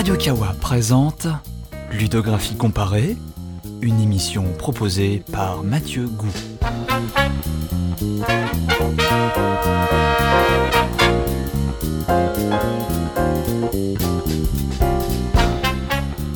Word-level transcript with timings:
Radio 0.00 0.16
Kawa 0.16 0.54
présente 0.58 1.26
Ludographie 1.92 2.56
comparée, 2.56 3.18
une 3.82 4.00
émission 4.00 4.44
proposée 4.56 5.22
par 5.30 5.62
Mathieu 5.62 6.06
Gou. 6.06 6.26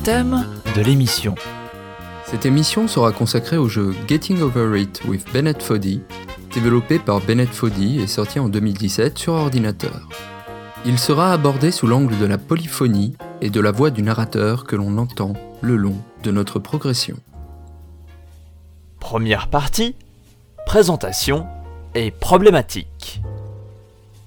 Thème 0.03 0.45
de 0.75 0.81
l'émission. 0.83 1.33
Cette 2.27 2.45
émission 2.45 2.87
sera 2.87 3.11
consacrée 3.11 3.57
au 3.57 3.67
jeu 3.67 3.95
Getting 4.07 4.41
Over 4.41 4.79
It 4.79 5.01
with 5.07 5.25
Bennett 5.33 5.63
Foddy, 5.63 6.03
développé 6.53 6.99
par 6.99 7.19
Bennett 7.19 7.49
Foddy 7.49 7.99
et 7.99 8.05
sorti 8.05 8.39
en 8.39 8.47
2017 8.47 9.17
sur 9.17 9.33
ordinateur. 9.33 10.07
Il 10.85 10.99
sera 10.99 11.33
abordé 11.33 11.71
sous 11.71 11.87
l'angle 11.87 12.15
de 12.19 12.27
la 12.27 12.37
polyphonie 12.37 13.15
et 13.41 13.49
de 13.49 13.59
la 13.59 13.71
voix 13.71 13.89
du 13.89 14.01
narrateur 14.01 14.65
que 14.65 14.75
l'on 14.75 14.97
entend 14.97 15.33
le 15.61 15.75
long 15.75 15.97
de 16.23 16.31
notre 16.31 16.59
progression. 16.59 17.17
Première 18.99 19.49
partie, 19.49 19.95
présentation 20.65 21.45
et 21.93 22.11
problématique. 22.11 23.21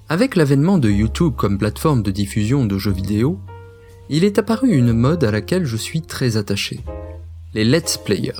Avec 0.07 0.35
l'avènement 0.35 0.77
de 0.77 0.89
YouTube 0.89 1.33
comme 1.35 1.57
plateforme 1.57 2.01
de 2.01 2.11
diffusion 2.11 2.65
de 2.65 2.77
jeux 2.77 2.91
vidéo, 2.91 3.39
il 4.09 4.23
est 4.23 4.39
apparu 4.39 4.69
une 4.71 4.93
mode 4.93 5.23
à 5.23 5.31
laquelle 5.31 5.65
je 5.65 5.77
suis 5.77 6.01
très 6.01 6.37
attaché, 6.37 6.79
les 7.53 7.63
Let's 7.63 7.97
Players. 7.97 8.33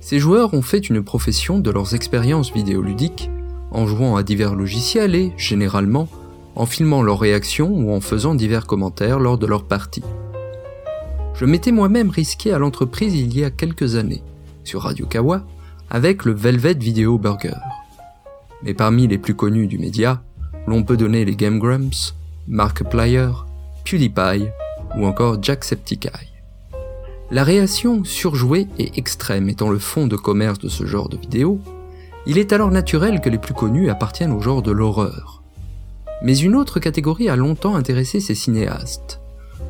Ces 0.00 0.20
joueurs 0.20 0.54
ont 0.54 0.62
fait 0.62 0.88
une 0.88 1.02
profession 1.02 1.58
de 1.58 1.70
leurs 1.70 1.94
expériences 1.94 2.52
vidéoludiques 2.52 3.28
en 3.72 3.88
jouant 3.88 4.14
à 4.14 4.22
divers 4.22 4.54
logiciels 4.54 5.16
et, 5.16 5.32
généralement, 5.36 6.08
en 6.56 6.66
filmant 6.66 7.02
leurs 7.02 7.20
réactions 7.20 7.70
ou 7.70 7.92
en 7.92 8.00
faisant 8.00 8.34
divers 8.34 8.66
commentaires 8.66 9.20
lors 9.20 9.38
de 9.38 9.46
leurs 9.46 9.64
parties. 9.64 10.02
Je 11.34 11.44
m'étais 11.44 11.70
moi-même 11.70 12.10
risqué 12.10 12.52
à 12.52 12.58
l'entreprise 12.58 13.14
il 13.14 13.36
y 13.36 13.44
a 13.44 13.50
quelques 13.50 13.96
années, 13.96 14.22
sur 14.64 14.82
Radio 14.82 15.06
Kawa, 15.06 15.44
avec 15.90 16.24
le 16.24 16.32
Velvet 16.32 16.74
Video 16.74 17.18
Burger. 17.18 17.58
Mais 18.62 18.72
parmi 18.72 19.06
les 19.06 19.18
plus 19.18 19.34
connus 19.34 19.66
du 19.66 19.78
média, 19.78 20.22
l'on 20.66 20.82
peut 20.82 20.96
donner 20.96 21.24
les 21.26 21.36
Game 21.36 21.58
Grumps, 21.58 22.14
Markiplier, 22.48 23.28
PewDiePie 23.84 24.48
ou 24.96 25.06
encore 25.06 25.42
Jacksepticeye. 25.42 26.32
La 27.30 27.44
réaction 27.44 28.02
surjouée 28.04 28.66
et 28.78 28.98
extrême 28.98 29.48
étant 29.48 29.68
le 29.68 29.78
fond 29.78 30.06
de 30.06 30.16
commerce 30.16 30.58
de 30.58 30.68
ce 30.68 30.86
genre 30.86 31.08
de 31.08 31.18
vidéo, 31.18 31.60
il 32.26 32.38
est 32.38 32.52
alors 32.52 32.70
naturel 32.70 33.20
que 33.20 33.28
les 33.28 33.38
plus 33.38 33.54
connus 33.54 33.90
appartiennent 33.90 34.32
au 34.32 34.40
genre 34.40 34.62
de 34.62 34.72
l'horreur. 34.72 35.35
Mais 36.22 36.36
une 36.38 36.56
autre 36.56 36.80
catégorie 36.80 37.28
a 37.28 37.36
longtemps 37.36 37.74
intéressé 37.74 38.20
ces 38.20 38.34
cinéastes, 38.34 39.20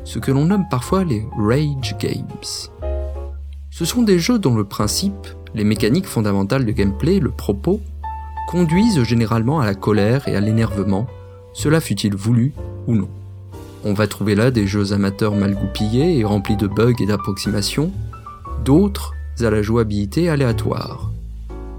ce 0.03 0.19
que 0.19 0.31
l'on 0.31 0.45
nomme 0.45 0.65
parfois 0.69 1.03
les 1.03 1.25
Rage 1.37 1.95
Games. 1.99 2.71
Ce 3.69 3.85
sont 3.85 4.01
des 4.01 4.17
jeux 4.17 4.39
dont 4.39 4.55
le 4.55 4.63
principe, 4.63 5.27
les 5.53 5.63
mécaniques 5.63 6.07
fondamentales 6.07 6.65
de 6.65 6.71
gameplay, 6.71 7.19
le 7.19 7.31
propos, 7.31 7.81
conduisent 8.47 9.03
généralement 9.03 9.59
à 9.59 9.65
la 9.65 9.75
colère 9.75 10.27
et 10.27 10.35
à 10.35 10.39
l'énervement, 10.39 11.07
cela 11.53 11.79
fut-il 11.79 12.15
voulu 12.15 12.53
ou 12.87 12.95
non? 12.95 13.09
On 13.83 13.93
va 13.93 14.07
trouver 14.07 14.35
là 14.35 14.51
des 14.51 14.67
jeux 14.67 14.93
amateurs 14.93 15.35
mal 15.35 15.53
goupillés 15.53 16.17
et 16.17 16.23
remplis 16.23 16.57
de 16.57 16.67
bugs 16.67 16.95
et 16.99 17.05
d'approximations, 17.05 17.91
d'autres 18.63 19.13
à 19.39 19.49
la 19.49 19.61
jouabilité 19.61 20.29
aléatoire. 20.29 21.11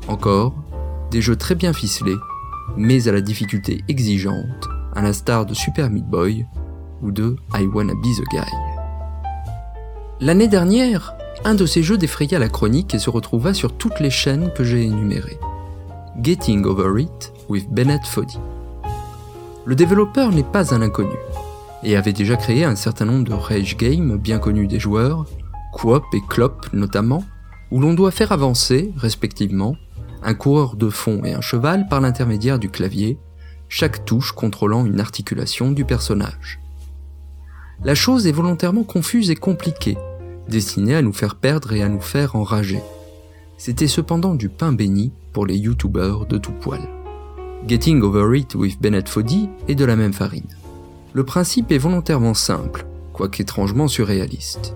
Encore, 0.06 0.55
des 1.10 1.20
jeux 1.20 1.36
très 1.36 1.55
bien 1.55 1.72
ficelés, 1.72 2.16
mais 2.77 3.08
à 3.08 3.12
la 3.12 3.20
difficulté 3.20 3.83
exigeante, 3.88 4.69
à 4.94 5.02
l'instar 5.02 5.47
de 5.47 5.55
Super 5.55 5.91
Meat 5.91 6.06
Boy 6.06 6.47
ou 7.02 7.10
de 7.10 7.36
I 7.55 7.66
Wanna 7.66 7.94
Be 7.94 8.16
the 8.16 8.25
Guy. 8.30 8.50
L'année 10.20 10.48
dernière, 10.48 11.15
un 11.44 11.54
de 11.54 11.66
ces 11.66 11.82
jeux 11.82 11.98
défraya 11.98 12.38
la 12.38 12.48
chronique 12.48 12.94
et 12.94 12.98
se 12.98 13.10
retrouva 13.10 13.54
sur 13.54 13.72
toutes 13.72 14.00
les 14.00 14.10
chaînes 14.10 14.53
que 14.54 14.65
j'ai 14.65 14.82
énumérées. 14.82 15.38
Getting 16.20 16.65
Over 16.65 17.00
It 17.00 17.32
with 17.48 17.70
Bennett 17.70 18.04
Foddy. 18.04 18.38
Le 19.64 19.75
développeur 19.76 20.32
n'est 20.32 20.43
pas 20.43 20.75
un 20.75 20.82
inconnu 20.82 21.16
et 21.84 21.97
avait 21.97 22.12
déjà 22.12 22.37
créé 22.37 22.64
un 22.64 22.75
certain 22.75 23.04
nombre 23.04 23.25
de 23.25 23.32
rage 23.32 23.76
games 23.76 24.16
bien 24.16 24.38
connus 24.38 24.66
des 24.66 24.81
joueurs, 24.81 25.26
Coop 25.72 26.03
et 26.12 26.20
Clop 26.28 26.66
notamment, 26.72 27.22
où 27.70 27.81
l'on 27.81 27.94
doit 27.94 28.10
faire 28.10 28.32
avancer, 28.32 28.93
respectivement, 28.97 29.76
un 30.23 30.34
coureur 30.34 30.77
de 30.77 30.89
fond 30.89 31.23
et 31.25 31.33
un 31.33 31.41
cheval 31.41 31.89
par 31.89 32.01
l'intermédiaire 32.01 32.59
du 32.59 32.71
clavier, 32.71 33.19
chaque 33.69 34.05
touche 34.05 34.33
contrôlant 34.33 34.87
une 34.87 35.01
articulation 35.01 35.71
du 35.71 35.84
personnage. 35.84 36.61
La 37.84 37.95
chose 37.95 38.27
est 38.27 38.33
volontairement 38.33 38.83
confuse 38.83 39.31
et 39.31 39.37
compliquée, 39.37 39.97
destinée 40.49 40.97
à 40.97 41.03
nous 41.03 41.12
faire 41.12 41.37
perdre 41.37 41.73
et 41.73 41.83
à 41.83 41.89
nous 41.89 42.01
faire 42.01 42.34
enrager. 42.34 42.83
C'était 43.56 43.87
cependant 43.87 44.34
du 44.34 44.49
pain 44.49 44.73
béni 44.73 45.12
pour 45.33 45.47
les 45.47 45.56
youtubeurs 45.56 46.27
de 46.27 46.39
tout 46.39 46.53
poil. 46.53 46.81
Getting 47.67 48.03
Over 48.03 48.39
It 48.39 48.55
with 48.55 48.81
Bennett 48.81 49.09
Foddy 49.09 49.49
est 49.69 49.75
de 49.75 49.85
la 49.85 49.97
même 49.97 50.12
farine. 50.12 50.49
Le 51.12 51.25
principe 51.25 51.73
est 51.73 51.79
volontairement 51.79 52.35
simple, 52.35 52.87
quoique 53.12 53.43
étrangement 53.43 53.89
surréaliste. 53.89 54.75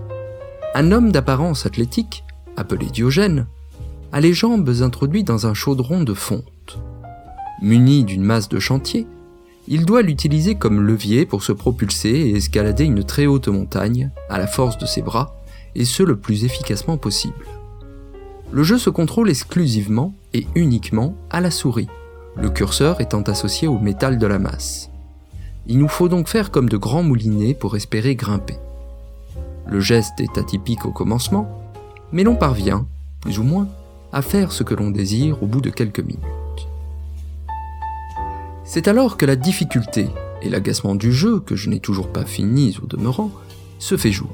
Un 0.75 0.91
homme 0.93 1.13
d'apparence 1.13 1.67
athlétique, 1.67 2.25
appelé 2.57 2.87
Diogène, 2.87 3.47
a 4.12 4.21
les 4.21 4.34
jambes 4.34 4.69
introduites 4.83 5.27
dans 5.27 5.47
un 5.47 5.55
chaudron 5.55 6.03
de 6.03 6.12
fonte. 6.12 6.78
Muni 7.62 8.05
d'une 8.05 8.23
masse 8.23 8.49
de 8.49 8.59
chantier, 8.59 9.06
il 9.69 9.87
doit 9.87 10.03
l'utiliser 10.03 10.55
comme 10.55 10.83
levier 10.83 11.25
pour 11.25 11.43
se 11.43 11.53
propulser 11.53 12.11
et 12.11 12.37
escalader 12.37 12.84
une 12.84 13.05
très 13.05 13.27
haute 13.27 13.49
montagne 13.49 14.11
à 14.28 14.39
la 14.39 14.47
force 14.47 14.77
de 14.77 14.87
ses 14.87 15.00
bras, 15.00 15.34
et 15.75 15.87
ce 15.87 16.03
le 16.03 16.17
plus 16.17 16.45
efficacement 16.45 16.99
possible. 16.99 17.47
Le 18.50 18.62
jeu 18.62 18.77
se 18.77 18.91
contrôle 18.91 19.31
exclusivement 19.31 20.12
et 20.34 20.47
uniquement 20.55 21.15
à 21.31 21.41
la 21.41 21.50
souris, 21.50 21.89
le 22.37 22.50
curseur 22.50 23.00
étant 23.00 23.23
associé 23.23 23.67
au 23.67 23.79
métal 23.79 24.19
de 24.19 24.27
la 24.27 24.39
masse. 24.39 24.91
Il 25.67 25.79
nous 25.79 25.89
faut 25.89 26.09
donc 26.09 26.29
faire 26.29 26.50
comme 26.50 26.69
de 26.69 26.77
grands 26.77 27.03
moulinets 27.03 27.55
pour 27.55 27.77
espérer 27.77 28.15
grimper. 28.15 28.59
Le 29.67 29.81
geste 29.81 30.21
est 30.21 30.37
atypique 30.37 30.84
au 30.84 30.91
commencement, 30.91 31.49
mais 32.11 32.25
l'on 32.25 32.34
parvient, 32.37 32.87
plus 33.21 33.39
ou 33.39 33.44
moins, 33.44 33.69
à 34.12 34.23
faire 34.23 34.53
ce 34.53 34.62
que 34.62 34.75
l'on 34.75 34.91
désire 34.91 35.43
au 35.43 35.47
bout 35.47 35.61
de 35.61 35.71
quelques 35.71 36.00
minutes. 36.00 36.23
C'est 38.65 38.89
alors 38.89 39.17
que 39.17 39.27
la 39.27 39.37
difficulté 39.37 40.09
et 40.43 40.49
l'agacement 40.49 40.95
du 40.95 41.12
jeu, 41.12 41.41
que 41.41 41.56
je 41.56 41.71
n'ai 41.71 41.81
toujours 41.81 42.09
pas 42.09 42.25
fini 42.25 42.77
au 42.83 42.87
demeurant, 42.87 43.31
se 43.78 43.97
fait 43.97 44.12
jour. 44.12 44.31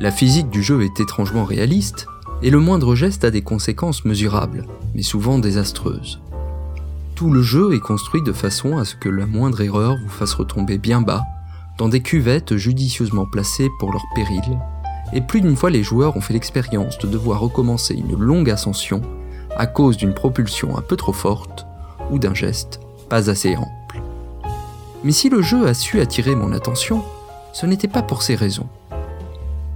La 0.00 0.10
physique 0.10 0.50
du 0.50 0.62
jeu 0.62 0.82
est 0.82 1.00
étrangement 1.00 1.44
réaliste, 1.44 2.06
et 2.42 2.50
le 2.50 2.60
moindre 2.60 2.94
geste 2.94 3.24
a 3.24 3.30
des 3.30 3.42
conséquences 3.42 4.04
mesurables, 4.04 4.66
mais 4.94 5.02
souvent 5.02 5.38
désastreuses. 5.38 6.20
Tout 7.16 7.32
le 7.32 7.42
jeu 7.42 7.74
est 7.74 7.80
construit 7.80 8.22
de 8.22 8.32
façon 8.32 8.78
à 8.78 8.84
ce 8.84 8.94
que 8.94 9.08
la 9.08 9.26
moindre 9.26 9.60
erreur 9.60 9.96
vous 10.00 10.08
fasse 10.08 10.34
retomber 10.34 10.78
bien 10.78 11.00
bas, 11.00 11.24
dans 11.78 11.88
des 11.88 12.00
cuvettes 12.00 12.56
judicieusement 12.56 13.26
placées 13.26 13.68
pour 13.80 13.92
leur 13.92 14.04
péril, 14.14 14.58
et 15.12 15.20
plus 15.20 15.40
d'une 15.40 15.56
fois 15.56 15.70
les 15.70 15.82
joueurs 15.82 16.16
ont 16.16 16.20
fait 16.20 16.34
l'expérience 16.34 16.98
de 16.98 17.08
devoir 17.08 17.40
recommencer 17.40 17.94
une 17.94 18.18
longue 18.18 18.50
ascension 18.50 19.02
à 19.56 19.66
cause 19.66 19.96
d'une 19.96 20.14
propulsion 20.14 20.76
un 20.76 20.82
peu 20.82 20.96
trop 20.96 21.12
forte 21.12 21.66
ou 22.10 22.18
d'un 22.18 22.34
geste 22.34 22.80
pas 23.08 23.30
assez 23.30 23.56
ample. 23.56 24.02
Mais 25.04 25.12
si 25.12 25.28
le 25.28 25.42
jeu 25.42 25.66
a 25.66 25.74
su 25.74 26.00
attirer 26.00 26.34
mon 26.34 26.52
attention, 26.52 27.02
ce 27.52 27.66
n'était 27.66 27.88
pas 27.88 28.02
pour 28.02 28.22
ces 28.22 28.34
raisons. 28.34 28.68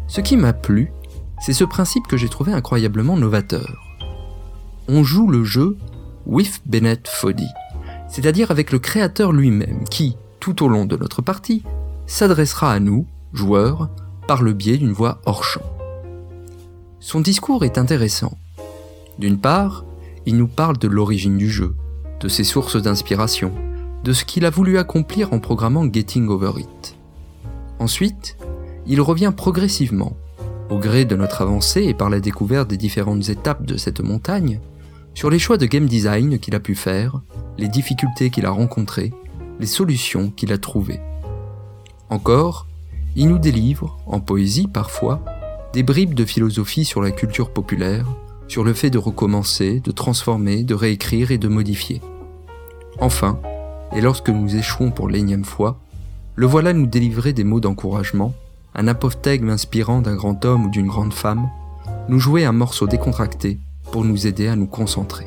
Ce 0.09 0.21
qui 0.21 0.37
m'a 0.37 0.53
plu, 0.53 0.93
c'est 1.41 1.53
ce 1.53 1.65
principe 1.65 2.07
que 2.07 2.17
j'ai 2.17 2.29
trouvé 2.29 2.53
incroyablement 2.53 3.17
novateur. 3.17 3.83
On 4.89 5.03
joue 5.03 5.29
le 5.29 5.45
jeu 5.45 5.79
with 6.27 6.61
Bennett 6.67 7.09
Foddy, 7.09 7.49
c'est-à-dire 8.09 8.51
avec 8.51 8.73
le 8.73 8.79
créateur 8.79 9.33
lui-même 9.33 9.85
qui, 9.91 10.17
tout 10.39 10.63
au 10.63 10.69
long 10.69 10.85
de 10.85 10.97
notre 10.97 11.23
partie, 11.23 11.63
s'adressera 12.07 12.73
à 12.73 12.81
nous, 12.81 13.07
joueurs, 13.33 13.89
par 14.27 14.43
le 14.43 14.53
biais 14.53 14.79
d'une 14.79 14.93
voix 14.93 15.21
hors 15.27 15.45
champ. 15.45 15.63
Son 17.01 17.21
discours 17.21 17.65
est 17.65 17.79
intéressant. 17.79 18.39
D'une 19.19 19.39
part, 19.39 19.85
il 20.27 20.37
nous 20.37 20.49
parle 20.49 20.79
de 20.79 20.89
l'origine 20.89 21.37
du 21.37 21.51
jeu, 21.51 21.75
de 22.21 22.29
ses 22.29 22.45
sources 22.45 22.81
d'inspiration, 22.81 23.53
de 24.05 24.13
ce 24.13 24.25
qu'il 24.25 24.45
a 24.45 24.51
voulu 24.51 24.79
accomplir 24.79 25.33
en 25.33 25.39
programmant 25.39 25.91
Getting 25.93 26.29
Over 26.29 26.53
It. 26.61 26.97
Ensuite, 27.79 28.37
il 28.87 29.01
revient 29.01 29.33
progressivement, 29.37 30.17
au 30.71 30.79
gré 30.79 31.05
de 31.05 31.17
notre 31.17 31.43
avancée 31.43 31.83
et 31.83 31.95
par 31.95 32.11
la 32.11 32.21
découverte 32.21 32.69
des 32.69 32.77
différentes 32.77 33.29
étapes 33.29 33.67
de 33.67 33.77
cette 33.77 34.01
montagne, 34.01 34.61
sur 35.15 35.29
les 35.29 35.39
choix 35.39 35.59
de 35.59 35.67
game 35.67 35.87
design 35.87 36.39
qu'il 36.39 36.55
a 36.55 36.61
pu 36.61 36.75
faire, 36.75 37.21
les 37.59 37.69
difficultés 37.69 38.31
qu'il 38.31 38.47
a 38.47 38.51
rencontrées, 38.51 39.13
les 39.61 39.67
solutions 39.67 40.31
qu'il 40.31 40.53
a 40.53 40.59
trouvées. 40.59 41.01
Encore, 42.09 42.67
il 43.15 43.29
nous 43.29 43.39
délivre, 43.39 43.99
en 44.07 44.21
poésie 44.21 44.69
parfois, 44.69 45.23
des 45.73 45.83
bribes 45.83 46.15
de 46.15 46.25
philosophie 46.25 46.85
sur 46.85 47.03
la 47.03 47.11
culture 47.11 47.51
populaire, 47.51 48.07
sur 48.49 48.65
le 48.65 48.75
fait 48.75 48.91
de 48.91 48.99
recommencer, 48.99 49.81
de 49.81 49.91
transformer, 49.91 50.65
de 50.65 50.75
réécrire 50.75 51.31
et 51.31 51.39
de 51.39 51.49
modifier. 51.49 52.01
Enfin, 52.99 53.39
et 53.95 54.01
lorsque 54.01 54.29
nous 54.29 54.57
échouons 54.57 54.91
pour 54.91 55.09
l'énième 55.09 55.45
fois, 55.45 55.79
le 56.35 56.47
voilà 56.47 56.73
nous 56.73 56.87
délivrer 56.87 57.33
des 57.33 57.45
mots 57.45 57.61
d'encouragement, 57.61 58.35
un 58.75 58.89
apophthegme 58.89 59.51
inspirant 59.51 60.01
d'un 60.01 60.15
grand 60.15 60.45
homme 60.45 60.67
ou 60.67 60.71
d'une 60.71 60.87
grande 60.87 61.13
femme, 61.13 61.49
nous 62.09 62.19
jouer 62.19 62.45
un 62.45 62.53
morceau 62.53 62.87
décontracté 62.87 63.59
pour 63.91 64.05
nous 64.05 64.27
aider 64.27 64.49
à 64.49 64.57
nous 64.57 64.67
concentrer. 64.67 65.27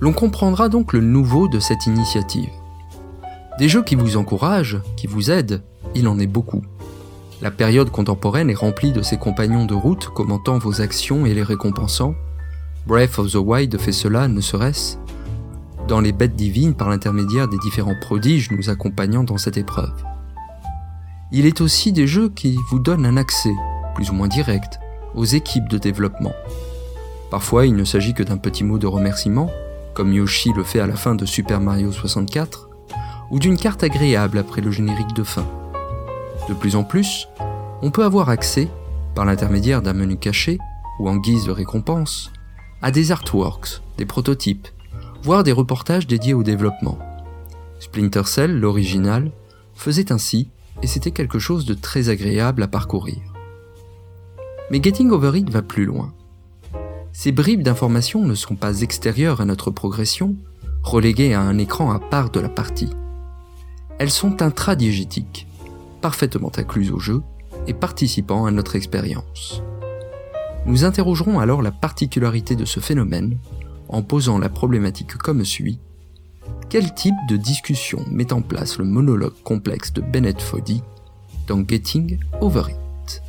L'on 0.00 0.12
comprendra 0.12 0.68
donc 0.68 0.92
le 0.92 1.00
nouveau 1.00 1.46
de 1.46 1.60
cette 1.60 1.86
initiative. 1.86 2.50
Des 3.58 3.68
jeux 3.68 3.84
qui 3.84 3.94
vous 3.94 4.16
encouragent, 4.16 4.80
qui 4.96 5.06
vous 5.06 5.30
aident, 5.30 5.62
il 5.94 6.08
en 6.08 6.18
est 6.18 6.26
beaucoup. 6.26 6.62
La 7.42 7.50
période 7.50 7.90
contemporaine 7.90 8.48
est 8.48 8.54
remplie 8.54 8.92
de 8.92 9.02
ces 9.02 9.16
compagnons 9.16 9.66
de 9.66 9.74
route 9.74 10.08
commentant 10.08 10.58
vos 10.58 10.80
actions 10.80 11.26
et 11.26 11.34
les 11.34 11.42
récompensant. 11.42 12.14
Breath 12.86 13.18
of 13.18 13.32
the 13.32 13.36
Wild 13.36 13.78
fait 13.78 13.92
cela, 13.92 14.28
ne 14.28 14.40
serait-ce? 14.40 14.96
Dans 15.88 16.00
les 16.00 16.12
bêtes 16.12 16.36
divines 16.36 16.74
par 16.74 16.88
l'intermédiaire 16.88 17.48
des 17.48 17.58
différents 17.58 17.98
prodiges 18.00 18.50
nous 18.50 18.70
accompagnant 18.70 19.24
dans 19.24 19.36
cette 19.36 19.58
épreuve. 19.58 19.92
Il 21.32 21.44
est 21.46 21.60
aussi 21.60 21.92
des 21.92 22.06
jeux 22.06 22.30
qui 22.30 22.56
vous 22.70 22.78
donnent 22.78 23.04
un 23.04 23.16
accès, 23.16 23.54
plus 23.94 24.10
ou 24.10 24.14
moins 24.14 24.28
direct, 24.28 24.78
aux 25.14 25.24
équipes 25.24 25.68
de 25.68 25.78
développement. 25.78 26.32
Parfois, 27.30 27.66
il 27.66 27.74
ne 27.74 27.84
s'agit 27.84 28.14
que 28.14 28.22
d'un 28.22 28.38
petit 28.38 28.64
mot 28.64 28.78
de 28.78 28.86
remerciement, 28.86 29.50
comme 29.92 30.12
Yoshi 30.12 30.52
le 30.54 30.64
fait 30.64 30.80
à 30.80 30.86
la 30.86 30.96
fin 30.96 31.14
de 31.14 31.26
Super 31.26 31.60
Mario 31.60 31.92
64, 31.92 32.68
ou 33.30 33.38
d'une 33.38 33.56
carte 33.56 33.82
agréable 33.82 34.38
après 34.38 34.60
le 34.60 34.70
générique 34.70 35.14
de 35.14 35.24
fin. 35.24 35.46
De 36.48 36.54
plus 36.54 36.76
en 36.76 36.84
plus, 36.84 37.28
on 37.82 37.90
peut 37.90 38.04
avoir 38.04 38.28
accès, 38.28 38.68
par 39.14 39.24
l'intermédiaire 39.24 39.80
d'un 39.80 39.94
menu 39.94 40.16
caché 40.16 40.58
ou 40.98 41.08
en 41.08 41.16
guise 41.16 41.46
de 41.46 41.50
récompense, 41.50 42.30
à 42.82 42.90
des 42.90 43.12
artworks, 43.12 43.80
des 43.96 44.04
prototypes, 44.04 44.68
voire 45.22 45.42
des 45.42 45.52
reportages 45.52 46.06
dédiés 46.06 46.34
au 46.34 46.42
développement. 46.42 46.98
Splinter 47.80 48.26
Cell, 48.26 48.58
l'original, 48.58 49.30
faisait 49.74 50.12
ainsi, 50.12 50.50
et 50.82 50.86
c'était 50.86 51.12
quelque 51.12 51.38
chose 51.38 51.64
de 51.64 51.74
très 51.74 52.10
agréable 52.10 52.62
à 52.62 52.68
parcourir. 52.68 53.20
Mais 54.70 54.82
Getting 54.82 55.10
Over 55.10 55.38
It 55.38 55.50
va 55.50 55.62
plus 55.62 55.86
loin. 55.86 56.12
Ces 57.12 57.32
bribes 57.32 57.62
d'informations 57.62 58.22
ne 58.22 58.34
sont 58.34 58.56
pas 58.56 58.80
extérieures 58.80 59.40
à 59.40 59.44
notre 59.44 59.70
progression, 59.70 60.36
reléguées 60.82 61.32
à 61.32 61.40
un 61.40 61.58
écran 61.58 61.92
à 61.92 61.98
part 61.98 62.30
de 62.30 62.40
la 62.40 62.48
partie. 62.48 62.90
Elles 63.98 64.10
sont 64.10 64.42
intradigétiques, 64.42 65.46
parfaitement 66.04 66.52
incluses 66.58 66.90
au 66.90 66.98
jeu 66.98 67.22
et 67.66 67.72
participant 67.72 68.44
à 68.44 68.50
notre 68.50 68.76
expérience. 68.76 69.62
Nous 70.66 70.84
interrogerons 70.84 71.38
alors 71.40 71.62
la 71.62 71.72
particularité 71.72 72.56
de 72.56 72.66
ce 72.66 72.78
phénomène 72.78 73.38
en 73.88 74.02
posant 74.02 74.36
la 74.36 74.50
problématique 74.50 75.14
comme 75.14 75.46
suit. 75.46 75.80
Quel 76.68 76.92
type 76.92 77.14
de 77.26 77.38
discussion 77.38 78.04
met 78.10 78.34
en 78.34 78.42
place 78.42 78.76
le 78.76 78.84
monologue 78.84 79.32
complexe 79.44 79.94
de 79.94 80.02
Bennett 80.02 80.42
Foddy 80.42 80.82
dans 81.46 81.66
Getting 81.66 82.18
Over 82.42 82.64
It? 82.68 83.22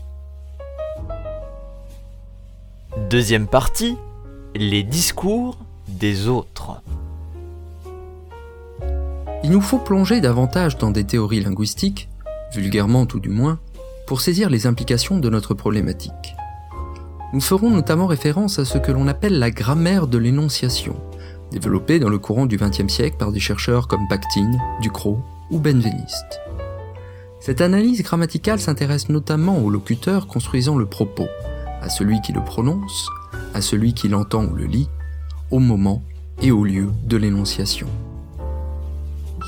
Deuxième 3.10 3.48
partie, 3.48 3.96
les 4.54 4.84
discours 4.84 5.58
des 5.88 6.28
autres. 6.28 6.82
Il 9.46 9.52
nous 9.52 9.62
faut 9.62 9.80
plonger 9.80 10.20
davantage 10.20 10.78
dans 10.78 10.92
des 10.92 11.06
théories 11.06 11.42
linguistiques, 11.42 12.10
vulgairement 12.56 13.06
tout 13.06 13.20
du 13.20 13.30
moins, 13.30 13.60
pour 14.08 14.22
saisir 14.22 14.50
les 14.50 14.68
implications 14.68 15.20
de 15.20 15.30
notre 15.30 15.54
problématique. 15.54 16.36
Nous 17.34 17.42
ferons 17.42 17.70
notamment 17.70 18.08
référence 18.08 18.60
à 18.60 18.66
ce 18.66 18.78
que 18.78 18.92
l'on 18.92 19.08
appelle 19.08 19.40
la 19.40 19.52
grammaire 19.52 20.08
de 20.08 20.18
l'énonciation, 20.18 20.96
développée 21.52 22.00
dans 22.00 22.10
le 22.10 22.20
courant 22.20 22.46
du 22.46 22.58
XXe 22.58 22.88
siècle 22.88 23.18
par 23.18 23.32
des 23.32 23.40
chercheurs 23.40 23.88
comme 23.88 24.08
Bakhtin, 24.10 24.52
Ducrot 24.82 25.20
ou 25.52 25.60
Benveniste. 25.60 26.40
Cette 27.40 27.62
analyse 27.62 28.02
grammaticale 28.04 28.60
s'intéresse 28.60 29.10
notamment 29.10 29.60
au 29.60 29.70
locuteur 29.70 30.28
construisant 30.28 30.78
le 30.78 30.86
propos, 30.86 31.28
à 31.82 31.90
celui 31.90 32.22
qui 32.22 32.32
le 32.32 32.44
prononce, 32.44 33.10
à 33.54 33.62
celui 33.62 33.94
qui 33.94 34.08
l'entend 34.08 34.46
ou 34.46 34.56
le 34.56 34.66
lit, 34.66 34.90
au 35.52 35.60
moment 35.60 36.02
et 36.42 36.52
au 36.52 36.64
lieu 36.64 36.90
de 37.04 37.18
l'énonciation. 37.18 37.88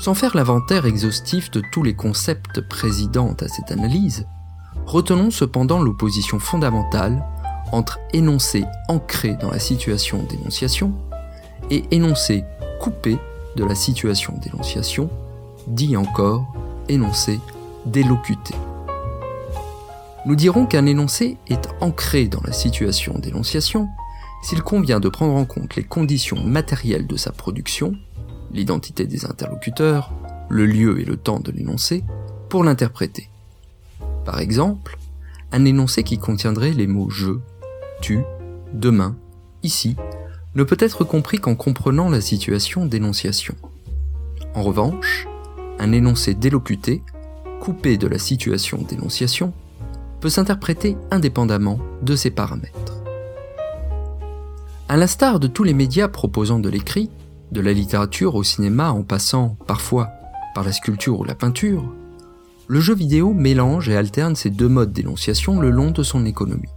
Sans 0.00 0.14
faire 0.14 0.36
l'inventaire 0.36 0.86
exhaustif 0.86 1.50
de 1.50 1.60
tous 1.72 1.82
les 1.82 1.94
concepts 1.94 2.60
présidents 2.60 3.34
à 3.40 3.48
cette 3.48 3.72
analyse, 3.72 4.26
retenons 4.86 5.30
cependant 5.30 5.82
l'opposition 5.82 6.38
fondamentale 6.38 7.24
entre 7.72 7.98
énoncé 8.12 8.64
ancré 8.88 9.34
dans 9.40 9.50
la 9.50 9.58
situation 9.58 10.22
d'énonciation 10.22 10.92
et 11.70 11.84
énoncé 11.90 12.44
coupé 12.80 13.18
de 13.56 13.64
la 13.64 13.74
situation 13.74 14.34
d'énonciation, 14.40 15.10
dit 15.66 15.96
encore 15.96 16.46
énoncé 16.88 17.40
délocuté. 17.84 18.54
Nous 20.26 20.36
dirons 20.36 20.66
qu'un 20.66 20.86
énoncé 20.86 21.38
est 21.48 21.68
ancré 21.80 22.28
dans 22.28 22.42
la 22.44 22.52
situation 22.52 23.18
d'énonciation 23.18 23.88
s'il 24.42 24.62
convient 24.62 25.00
de 25.00 25.08
prendre 25.08 25.34
en 25.34 25.44
compte 25.44 25.74
les 25.74 25.82
conditions 25.82 26.40
matérielles 26.42 27.08
de 27.08 27.16
sa 27.16 27.32
production, 27.32 27.94
l'identité 28.52 29.06
des 29.06 29.24
interlocuteurs, 29.24 30.12
le 30.48 30.66
lieu 30.66 31.00
et 31.00 31.04
le 31.04 31.16
temps 31.16 31.40
de 31.40 31.52
l'énoncé, 31.52 32.04
pour 32.48 32.64
l'interpréter. 32.64 33.28
Par 34.24 34.40
exemple, 34.40 34.98
un 35.52 35.64
énoncé 35.64 36.02
qui 36.02 36.18
contiendrait 36.18 36.72
les 36.72 36.86
mots 36.86 37.10
je, 37.10 37.32
tu, 38.00 38.20
demain, 38.72 39.16
ici, 39.62 39.96
ne 40.54 40.62
peut 40.64 40.76
être 40.80 41.04
compris 41.04 41.38
qu'en 41.38 41.54
comprenant 41.54 42.08
la 42.08 42.20
situation 42.20 42.86
d'énonciation. 42.86 43.54
En 44.54 44.62
revanche, 44.62 45.26
un 45.78 45.92
énoncé 45.92 46.34
délocuté, 46.34 47.02
coupé 47.60 47.96
de 47.96 48.06
la 48.06 48.18
situation 48.18 48.78
d'énonciation, 48.78 49.52
peut 50.20 50.28
s'interpréter 50.28 50.96
indépendamment 51.10 51.78
de 52.02 52.16
ses 52.16 52.30
paramètres. 52.30 53.02
À 54.88 54.96
l'instar 54.96 55.38
de 55.38 55.46
tous 55.46 55.64
les 55.64 55.74
médias 55.74 56.08
proposant 56.08 56.58
de 56.58 56.68
l'écrit, 56.68 57.10
de 57.52 57.60
la 57.60 57.72
littérature 57.72 58.34
au 58.34 58.42
cinéma 58.42 58.90
en 58.90 59.02
passant, 59.02 59.56
parfois, 59.66 60.10
par 60.54 60.64
la 60.64 60.72
sculpture 60.72 61.20
ou 61.20 61.24
la 61.24 61.34
peinture, 61.34 61.92
le 62.66 62.80
jeu 62.80 62.94
vidéo 62.94 63.32
mélange 63.32 63.88
et 63.88 63.96
alterne 63.96 64.36
ces 64.36 64.50
deux 64.50 64.68
modes 64.68 64.92
d'énonciation 64.92 65.58
le 65.58 65.70
long 65.70 65.90
de 65.90 66.02
son 66.02 66.26
économie. 66.26 66.68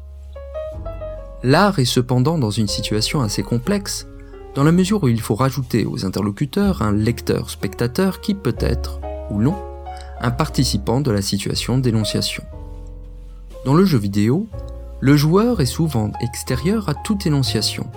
L'art 1.44 1.79
est 1.79 1.85
cependant 1.85 2.38
dans 2.38 2.51
une 2.51 2.68
situation 2.68 3.21
assez 3.21 3.44
complexe, 3.44 4.07
dans 4.56 4.63
la 4.63 4.71
mesure 4.71 5.03
où 5.03 5.07
il 5.07 5.19
faut 5.19 5.35
rajouter 5.35 5.85
aux 5.85 6.06
interlocuteurs 6.06 6.81
un 6.81 6.91
lecteur-spectateur 6.91 8.21
qui 8.21 8.35
peut 8.35 8.55
être, 8.60 9.01
ou 9.31 9.41
non, 9.41 9.55
un 10.22 10.31
participant 10.31 11.01
de 11.01 11.12
la 11.12 11.22
situation 11.22 11.77
d'énonciation. 11.77 12.43
Dans 13.65 13.74
le 13.74 13.86
jeu 13.86 13.98
vidéo, 13.98 14.48
le 15.00 15.17
joueur 15.17 15.62
est 15.62 15.65
souvent 15.65 16.12
extérieur 16.22 16.89
à 16.89 16.93
toute 16.93 17.25
énonciation. 17.25 17.88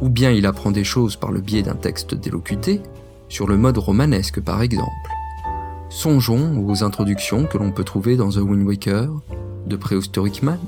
Ou 0.00 0.08
bien 0.08 0.30
il 0.30 0.46
apprend 0.46 0.70
des 0.70 0.84
choses 0.84 1.16
par 1.16 1.32
le 1.32 1.40
biais 1.40 1.62
d'un 1.62 1.74
texte 1.74 2.14
délocuté, 2.14 2.80
sur 3.28 3.46
le 3.46 3.56
mode 3.56 3.78
romanesque 3.78 4.40
par 4.40 4.62
exemple. 4.62 4.90
Songeons 5.88 6.64
aux 6.66 6.84
introductions 6.84 7.46
que 7.46 7.58
l'on 7.58 7.72
peut 7.72 7.84
trouver 7.84 8.16
dans 8.16 8.30
The 8.30 8.36
Wind 8.36 8.66
Waker, 8.66 9.08
de 9.66 9.76
Prehistoric 9.76 10.42
Man, 10.42 10.58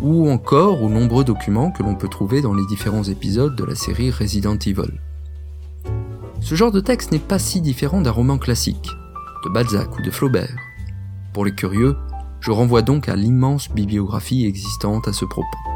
ou 0.00 0.28
encore 0.28 0.82
aux 0.82 0.90
nombreux 0.90 1.24
documents 1.24 1.70
que 1.70 1.82
l'on 1.82 1.94
peut 1.94 2.08
trouver 2.08 2.42
dans 2.42 2.54
les 2.54 2.66
différents 2.66 3.04
épisodes 3.04 3.56
de 3.56 3.64
la 3.64 3.74
série 3.74 4.10
Resident 4.10 4.56
Evil. 4.58 5.00
Ce 6.40 6.54
genre 6.54 6.72
de 6.72 6.80
texte 6.80 7.12
n'est 7.12 7.18
pas 7.18 7.38
si 7.38 7.60
différent 7.60 8.00
d'un 8.00 8.10
roman 8.10 8.36
classique, 8.36 8.90
de 9.44 9.50
Balzac 9.50 9.96
ou 9.98 10.02
de 10.02 10.10
Flaubert. 10.10 10.56
Pour 11.32 11.44
les 11.44 11.54
curieux, 11.54 11.96
je 12.40 12.50
renvoie 12.50 12.82
donc 12.82 13.08
à 13.08 13.16
l'immense 13.16 13.70
bibliographie 13.70 14.44
existante 14.46 15.08
à 15.08 15.12
ce 15.12 15.24
propos. 15.24 15.71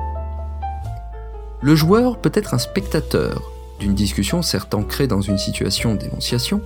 Le 1.63 1.75
joueur 1.75 2.19
peut 2.19 2.33
être 2.35 2.53
un 2.53 2.59
spectateur 2.59 3.51
d'une 3.81 3.95
discussion 3.95 4.43
certes 4.43 4.75
ancrée 4.75 5.07
dans 5.07 5.21
une 5.21 5.39
situation 5.39 5.95
d'énonciation, 5.95 6.61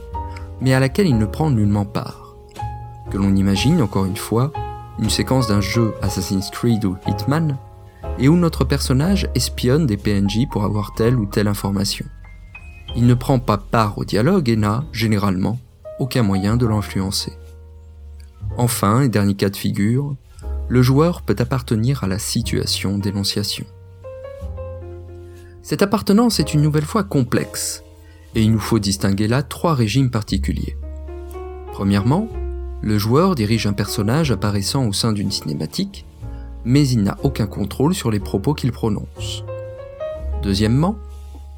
mais 0.60 0.74
à 0.74 0.80
laquelle 0.80 1.06
il 1.06 1.18
ne 1.18 1.26
prend 1.26 1.50
nullement 1.50 1.84
part. 1.84 2.34
Que 3.10 3.16
l'on 3.16 3.34
imagine, 3.34 3.82
encore 3.82 4.04
une 4.04 4.16
fois, 4.16 4.52
une 4.98 5.10
séquence 5.10 5.48
d'un 5.48 5.60
jeu 5.60 5.94
Assassin's 6.02 6.50
Creed 6.50 6.84
ou 6.84 6.96
Hitman, 7.06 7.56
et 8.18 8.28
où 8.28 8.36
notre 8.36 8.64
personnage 8.64 9.28
espionne 9.34 9.86
des 9.86 9.96
PNJ 9.96 10.48
pour 10.50 10.64
avoir 10.64 10.92
telle 10.94 11.16
ou 11.16 11.26
telle 11.26 11.48
information. 11.48 12.06
Il 12.96 13.06
ne 13.06 13.14
prend 13.14 13.38
pas 13.38 13.58
part 13.58 13.96
au 13.98 14.04
dialogue 14.04 14.48
et 14.48 14.56
n'a, 14.56 14.84
généralement, 14.92 15.58
aucun 15.98 16.22
moyen 16.22 16.56
de 16.56 16.66
l'influencer. 16.66 17.32
Enfin, 18.56 19.02
et 19.02 19.08
dernier 19.08 19.34
cas 19.34 19.50
de 19.50 19.56
figure, 19.56 20.16
le 20.68 20.82
joueur 20.82 21.22
peut 21.22 21.36
appartenir 21.38 22.04
à 22.04 22.08
la 22.08 22.18
situation 22.18 22.98
d'énonciation. 22.98 23.66
Cette 25.70 25.82
appartenance 25.82 26.40
est 26.40 26.52
une 26.52 26.62
nouvelle 26.62 26.84
fois 26.84 27.04
complexe, 27.04 27.84
et 28.34 28.42
il 28.42 28.50
nous 28.50 28.58
faut 28.58 28.80
distinguer 28.80 29.28
là 29.28 29.44
trois 29.44 29.72
régimes 29.72 30.10
particuliers. 30.10 30.76
Premièrement, 31.72 32.26
le 32.82 32.98
joueur 32.98 33.36
dirige 33.36 33.68
un 33.68 33.72
personnage 33.72 34.32
apparaissant 34.32 34.84
au 34.88 34.92
sein 34.92 35.12
d'une 35.12 35.30
cinématique, 35.30 36.06
mais 36.64 36.88
il 36.88 37.04
n'a 37.04 37.16
aucun 37.22 37.46
contrôle 37.46 37.94
sur 37.94 38.10
les 38.10 38.18
propos 38.18 38.52
qu'il 38.52 38.72
prononce. 38.72 39.44
Deuxièmement, 40.42 40.98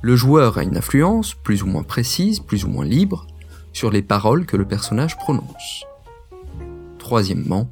le 0.02 0.14
joueur 0.14 0.58
a 0.58 0.62
une 0.62 0.76
influence, 0.76 1.32
plus 1.32 1.62
ou 1.62 1.66
moins 1.66 1.82
précise, 1.82 2.38
plus 2.38 2.66
ou 2.66 2.68
moins 2.68 2.84
libre, 2.84 3.26
sur 3.72 3.90
les 3.90 4.02
paroles 4.02 4.44
que 4.44 4.58
le 4.58 4.66
personnage 4.66 5.16
prononce. 5.16 5.86
Troisièmement, 6.98 7.70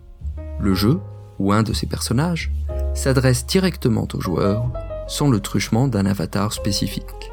le 0.59 0.73
jeu, 0.73 1.00
ou 1.38 1.52
un 1.52 1.62
de 1.62 1.75
ses 1.75 1.87
personnages, 1.87 2.50
s'adresse 2.94 3.44
directement 3.44 4.09
au 4.14 4.20
joueur 4.23 4.73
sans 5.11 5.29
le 5.29 5.40
truchement 5.40 5.88
d'un 5.88 6.07
avatar 6.07 6.52
spécifique. 6.52 7.33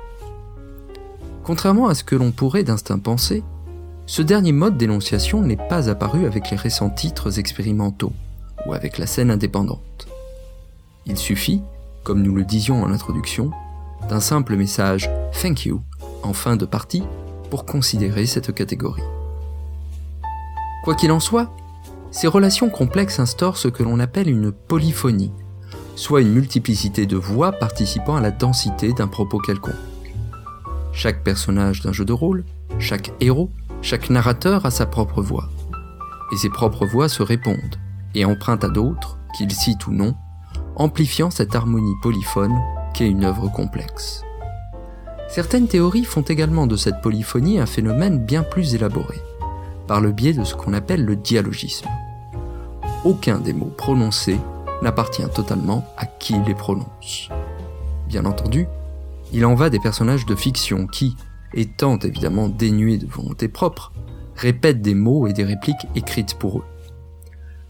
Contrairement 1.44 1.88
à 1.88 1.94
ce 1.94 2.04
que 2.04 2.16
l'on 2.16 2.32
pourrait 2.32 2.64
d'instinct 2.64 2.98
penser, 2.98 3.44
ce 4.08 4.24
dernier 4.24 4.52
mode 4.52 4.78
d'énonciation 4.78 5.42
n'est 5.42 5.56
pas 5.70 5.88
apparu 5.88 6.26
avec 6.26 6.50
les 6.50 6.58
récents 6.58 6.90
titres 6.90 7.38
expérimentaux 7.38 8.12
ou 8.66 8.74
avec 8.74 8.98
la 8.98 9.06
scène 9.06 9.30
indépendante. 9.30 10.08
Il 11.06 11.18
suffit, 11.18 11.62
comme 12.04 12.24
nous 12.24 12.36
le 12.36 12.44
disions 12.44 12.82
en 12.82 12.92
introduction, 12.92 13.52
d'un 14.10 14.22
simple 14.22 14.56
message 14.56 15.10
Thank 15.40 15.66
you 15.66 15.82
en 16.24 16.34
fin 16.34 16.56
de 16.56 16.66
partie 16.66 17.04
pour 17.52 17.66
considérer 17.66 18.26
cette 18.26 18.54
catégorie. 18.54 19.04
Quoi 20.84 20.96
qu'il 20.96 21.12
en 21.12 21.20
soit, 21.20 21.52
ces 22.10 22.28
relations 22.28 22.70
complexes 22.70 23.20
instaurent 23.20 23.58
ce 23.58 23.68
que 23.68 23.84
l'on 23.84 24.00
appelle 24.00 24.30
une 24.30 24.52
polyphonie, 24.52 25.32
soit 25.98 26.22
une 26.22 26.32
multiplicité 26.32 27.08
de 27.08 27.18
voix 27.18 27.51
participant 27.51 28.16
à 28.16 28.22
la 28.22 28.30
densité 28.30 28.94
d'un 28.94 29.08
propos 29.08 29.39
quelconque. 29.39 29.74
Chaque 30.94 31.24
personnage 31.24 31.82
d'un 31.82 31.92
jeu 31.92 32.06
de 32.06 32.13
rôle, 32.13 32.46
chaque 32.77 33.12
héros, 33.20 33.50
chaque 33.82 34.12
narrateur 34.12 34.66
a 34.68 34.72
sa 34.72 34.86
propre 34.86 35.24
voix. 35.24 35.50
Et 36.32 36.38
ses 36.38 36.50
propres 36.50 36.86
voix 36.86 37.10
se 37.10 37.24
répondent 37.24 37.77
et 38.13 38.25
empruntent 38.25 38.63
à 38.63 38.70
d'autres, 38.70 39.18
qu'ils 39.36 39.51
citent 39.51 39.88
ou 39.88 39.92
non, 39.92 40.16
amplifiant 40.75 41.32
cette 41.32 41.56
harmonie 41.56 41.96
polyphone 42.04 42.56
qu'est 42.94 43.10
une 43.10 43.25
œuvre 43.25 43.48
complexe. 43.48 44.24
Certaines 45.27 45.68
théories 45.68 46.06
font 46.06 46.22
également 46.22 46.68
de 46.68 46.75
cette 46.75 47.01
polyphonie 47.01 47.60
un 47.60 47.66
phénomène 47.66 48.24
bien 48.24 48.44
plus 48.44 48.75
élaboré, 48.75 49.18
par 49.88 50.00
le 50.00 50.12
biais 50.12 50.34
de 50.34 50.44
ce 50.44 50.54
qu'on 50.54 50.74
appelle 50.74 51.06
le 51.06 51.16
dialogisme. 51.16 51.88
Aucun 53.04 53.39
des 53.39 53.54
mots 53.54 53.74
prononcés 53.75 54.39
n'appartient 54.82 55.28
totalement 55.34 55.86
à 55.98 56.06
qui 56.06 56.36
les 56.46 56.54
prononce. 56.54 57.30
Bien 58.08 58.26
entendu, 58.26 58.68
il 59.34 59.46
en 59.46 59.56
va 59.56 59.70
des 59.70 59.80
personnages 59.80 60.26
de 60.26 60.36
fiction 60.36 60.88
qui, 60.88 61.16
étant 61.54 61.98
évidemment 62.00 62.48
dénués 62.48 62.98
de 62.98 63.08
volonté 63.08 63.48
propre, 63.48 63.92
répètent 64.36 64.82
des 64.82 64.96
mots 64.96 65.28
et 65.28 65.34
des 65.34 65.44
répliques 65.44 65.88
écrites 65.96 66.36
pour 66.36 66.60
eux. 66.60 66.66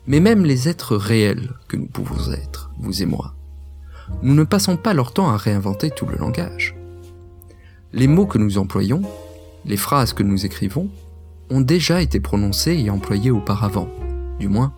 Mais 0.06 0.20
même 0.20 0.46
les 0.46 0.70
êtres 0.70 0.96
réels 0.96 1.54
que 1.68 1.78
nous 1.78 1.88
pouvons 1.88 2.32
être, 2.34 2.72
vous 2.80 3.02
et 3.02 3.06
moi, 3.06 3.34
nous 4.22 4.36
ne 4.36 4.44
passons 4.44 4.78
pas 4.78 4.94
leur 4.94 5.12
temps 5.14 5.30
à 5.30 5.38
réinventer 5.38 5.90
tout 5.90 6.06
le 6.06 6.18
langage. 6.18 6.76
Les 7.94 8.08
mots 8.08 8.26
que 8.26 8.38
nous 8.38 8.58
employons, 8.58 9.02
les 9.66 9.78
phrases 9.78 10.14
que 10.14 10.24
nous 10.24 10.46
écrivons, 10.46 10.90
ont 11.50 11.62
déjà 11.62 12.02
été 12.02 12.20
prononcés 12.20 12.78
et 12.78 12.90
employés 12.90 13.32
auparavant, 13.32 13.90
du 14.40 14.48
moins, 14.48 14.74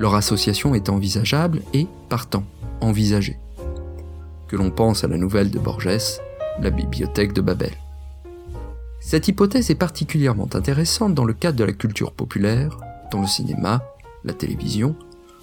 leur 0.00 0.14
association 0.14 0.74
est 0.74 0.88
envisageable 0.88 1.60
et, 1.74 1.86
partant, 2.08 2.44
envisagée. 2.80 3.38
Que 4.48 4.56
l'on 4.56 4.70
pense 4.70 5.04
à 5.04 5.08
la 5.08 5.18
nouvelle 5.18 5.50
de 5.50 5.58
Borges, 5.58 6.20
la 6.58 6.70
bibliothèque 6.70 7.34
de 7.34 7.42
Babel. 7.42 7.74
Cette 8.98 9.28
hypothèse 9.28 9.70
est 9.70 9.74
particulièrement 9.74 10.48
intéressante 10.54 11.14
dans 11.14 11.26
le 11.26 11.34
cadre 11.34 11.58
de 11.58 11.64
la 11.64 11.74
culture 11.74 12.12
populaire, 12.12 12.78
dans 13.12 13.20
le 13.20 13.26
cinéma, 13.26 13.82
la 14.24 14.32
télévision, 14.32 14.96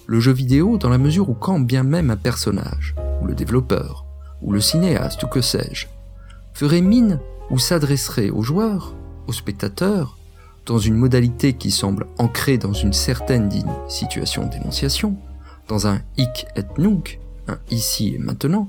le 0.06 0.18
jeu 0.18 0.32
vidéo 0.32 0.76
dans 0.76 0.88
la 0.88 0.98
mesure 0.98 1.30
où 1.30 1.34
quand 1.34 1.60
bien 1.60 1.84
même 1.84 2.10
un 2.10 2.16
personnage, 2.16 2.96
ou 3.22 3.26
le 3.26 3.34
développeur, 3.34 4.06
ou 4.42 4.52
le 4.52 4.60
cinéaste, 4.60 5.22
ou 5.22 5.28
que 5.28 5.40
sais-je, 5.40 5.86
ferait 6.52 6.80
mine 6.80 7.20
ou 7.50 7.58
s'adresserait 7.58 8.30
aux 8.30 8.42
joueurs, 8.42 8.92
aux 9.28 9.32
spectateurs, 9.32 10.17
dans 10.68 10.78
une 10.78 10.94
modalité 10.94 11.54
qui 11.54 11.70
semble 11.70 12.06
ancrée 12.18 12.58
dans 12.58 12.74
une 12.74 12.92
certaine 12.92 13.50
situation 13.88 14.46
d'énonciation, 14.46 15.16
dans 15.66 15.86
un 15.86 16.00
hic 16.18 16.46
et 16.56 16.80
nunc, 16.80 17.18
un 17.48 17.58
ici 17.70 18.14
et 18.14 18.18
maintenant, 18.18 18.68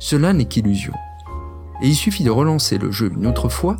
cela 0.00 0.32
n'est 0.32 0.46
qu'illusion. 0.46 0.92
Et 1.82 1.86
il 1.86 1.94
suffit 1.94 2.24
de 2.24 2.30
relancer 2.30 2.78
le 2.78 2.90
jeu 2.90 3.12
une 3.16 3.28
autre 3.28 3.48
fois, 3.48 3.76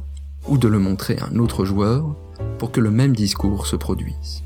ou 0.47 0.59
de 0.59 0.69
le 0.69 0.79
montrer 0.79 1.19
à 1.19 1.27
un 1.27 1.39
autre 1.39 1.65
joueur, 1.65 2.15
pour 2.59 2.71
que 2.71 2.81
le 2.81 2.91
même 2.93 3.17
discours 3.17 3.67
se 3.67 3.77
produise. 3.77 4.45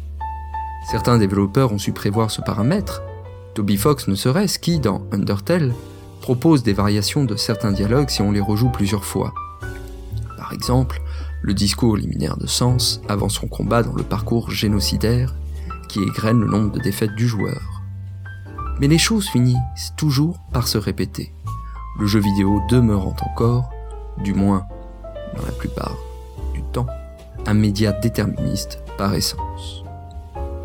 Certains 0.91 1.19
développeurs 1.19 1.73
ont 1.73 1.79
su 1.79 1.93
prévoir 1.93 2.31
ce 2.31 2.41
paramètre, 2.41 3.03
Toby 3.53 3.77
Fox 3.77 4.09
ne 4.09 4.15
serait-ce 4.15 4.59
qui, 4.59 4.81
dans 4.81 5.03
Undertale, 5.13 5.75
propose 6.23 6.63
des 6.63 6.73
variations 6.73 7.25
de 7.25 7.37
certains 7.37 7.71
dialogues 7.71 8.09
si 8.09 8.23
on 8.23 8.33
les 8.33 8.41
rejoue 8.41 8.71
plusieurs 8.71 9.05
fois. 9.05 9.35
Par 10.39 10.53
exemple, 10.53 11.01
le 11.45 11.53
discours 11.53 11.99
liminaire 11.99 12.39
de 12.39 12.47
Sens 12.47 13.03
avant 13.07 13.29
son 13.29 13.47
combat 13.49 13.83
dans 13.83 13.93
le 13.93 14.03
parcours 14.03 14.51
génocidaire 14.51 15.35
qui 15.91 16.01
égrène 16.01 16.41
le 16.41 16.47
nombre 16.47 16.73
de 16.73 16.81
défaites 16.81 17.15
du 17.17 17.29
joueur. 17.29 17.83
Mais 18.81 18.89
les 18.89 18.97
choses 18.97 19.29
finissent 19.29 19.93
toujours 19.95 20.39
par 20.55 20.67
se 20.67 20.79
répéter, 20.79 21.35
le 22.01 22.07
jeu 22.07 22.19
vidéo 22.19 22.63
demeurant 22.71 23.15
encore, 23.21 23.69
du 24.23 24.33
moins 24.33 24.65
dans 25.37 25.45
la 25.45 25.53
plupart 25.53 25.99
du 26.55 26.63
temps, 26.63 26.87
un 27.47 27.55
média 27.55 27.93
déterministe 27.93 28.83
par 28.97 29.13
essence. 29.15 29.85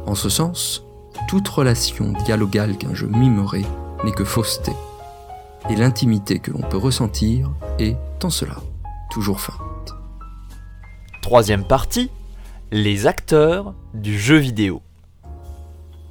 En 0.05 0.15
ce 0.15 0.29
sens, 0.29 0.86
toute 1.27 1.48
relation 1.50 2.13
dialogale 2.24 2.77
qu'un 2.77 2.93
jeu 2.93 3.07
mimerait 3.07 3.65
n'est 4.05 4.13
que 4.13 4.24
fausseté, 4.24 4.71
et 5.69 5.75
l'intimité 5.75 6.39
que 6.39 6.51
l'on 6.51 6.62
peut 6.62 6.77
ressentir 6.77 7.51
est, 7.79 7.98
en 8.24 8.29
cela, 8.29 8.55
toujours 9.12 9.41
feinte. 9.41 9.78
Troisième 11.29 11.63
partie, 11.63 12.09
les 12.71 13.05
acteurs 13.05 13.75
du 13.93 14.17
jeu 14.17 14.38
vidéo. 14.38 14.81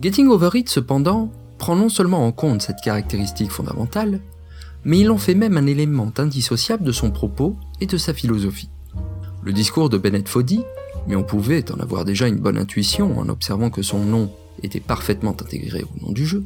Getting 0.00 0.28
Over 0.28 0.50
It, 0.54 0.68
cependant, 0.68 1.32
prend 1.58 1.74
non 1.74 1.88
seulement 1.88 2.24
en 2.24 2.30
compte 2.30 2.62
cette 2.62 2.80
caractéristique 2.84 3.50
fondamentale, 3.50 4.20
mais 4.84 5.00
il 5.00 5.10
en 5.10 5.18
fait 5.18 5.34
même 5.34 5.56
un 5.56 5.66
élément 5.66 6.12
indissociable 6.18 6.84
de 6.84 6.92
son 6.92 7.10
propos 7.10 7.56
et 7.80 7.86
de 7.86 7.96
sa 7.96 8.14
philosophie. 8.14 8.70
Le 9.42 9.52
discours 9.52 9.88
de 9.88 9.98
Bennett 9.98 10.28
Foddy, 10.28 10.62
mais 11.08 11.16
on 11.16 11.24
pouvait 11.24 11.68
en 11.72 11.80
avoir 11.80 12.04
déjà 12.04 12.28
une 12.28 12.38
bonne 12.38 12.56
intuition 12.56 13.18
en 13.18 13.28
observant 13.28 13.70
que 13.70 13.82
son 13.82 13.98
nom 14.04 14.30
était 14.62 14.78
parfaitement 14.78 15.32
intégré 15.32 15.82
au 15.82 16.06
nom 16.06 16.12
du 16.12 16.26
jeu, 16.26 16.44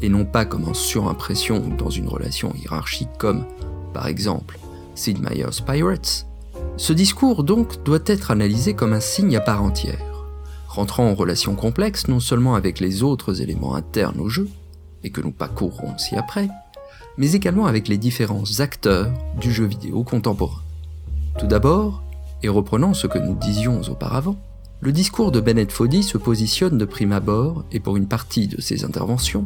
et 0.00 0.08
non 0.08 0.24
pas 0.24 0.46
comme 0.46 0.66
en 0.66 0.72
surimpression 0.72 1.62
ou 1.62 1.76
dans 1.76 1.90
une 1.90 2.08
relation 2.08 2.54
hiérarchique 2.54 3.10
comme, 3.18 3.44
par 3.92 4.06
exemple, 4.06 4.58
Sid 4.94 5.20
Meier's 5.20 5.60
Pirates, 5.60 6.24
ce 6.76 6.92
discours 6.92 7.44
donc 7.44 7.82
doit 7.84 8.00
être 8.06 8.30
analysé 8.30 8.74
comme 8.74 8.92
un 8.92 9.00
signe 9.00 9.36
à 9.36 9.40
part 9.40 9.62
entière, 9.62 10.00
rentrant 10.68 11.08
en 11.08 11.14
relation 11.14 11.54
complexe 11.54 12.08
non 12.08 12.20
seulement 12.20 12.54
avec 12.54 12.80
les 12.80 13.02
autres 13.02 13.42
éléments 13.42 13.74
internes 13.74 14.20
au 14.20 14.28
jeu, 14.28 14.48
et 15.04 15.10
que 15.10 15.20
nous 15.20 15.32
parcourrons 15.32 15.98
ci-après, 15.98 16.48
mais 17.18 17.32
également 17.32 17.66
avec 17.66 17.88
les 17.88 17.98
différents 17.98 18.60
acteurs 18.60 19.12
du 19.38 19.52
jeu 19.52 19.66
vidéo 19.66 20.04
contemporain. 20.04 20.62
Tout 21.38 21.46
d'abord, 21.46 22.02
et 22.42 22.48
reprenant 22.48 22.94
ce 22.94 23.06
que 23.06 23.18
nous 23.18 23.34
disions 23.34 23.82
auparavant, 23.82 24.36
le 24.80 24.92
discours 24.92 25.30
de 25.30 25.40
Bennett 25.40 25.70
Foddy 25.70 26.02
se 26.02 26.16
positionne 26.16 26.78
de 26.78 26.86
prime 26.86 27.12
abord, 27.12 27.64
et 27.72 27.80
pour 27.80 27.96
une 27.98 28.08
partie 28.08 28.48
de 28.48 28.60
ses 28.60 28.84
interventions, 28.84 29.44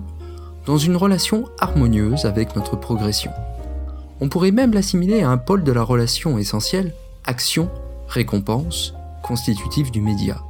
dans 0.67 0.79
une 0.79 0.97
relation 0.97 1.47
harmonieuse 1.59 2.25
avec 2.25 2.55
notre 2.55 2.77
progression. 2.77 3.33
On 4.21 4.29
pourrait 4.29 4.53
même 4.53 4.73
l'assimiler 4.73 5.23
à 5.23 5.31
un 5.31 5.37
pôle 5.37 5.65
de 5.65 5.73
la 5.73 5.83
relation 5.83 6.39
essentielle, 6.39 6.95
action-récompense, 7.25 8.95
constitutive 9.23 9.91
du 9.91 10.01
média, 10.01 10.43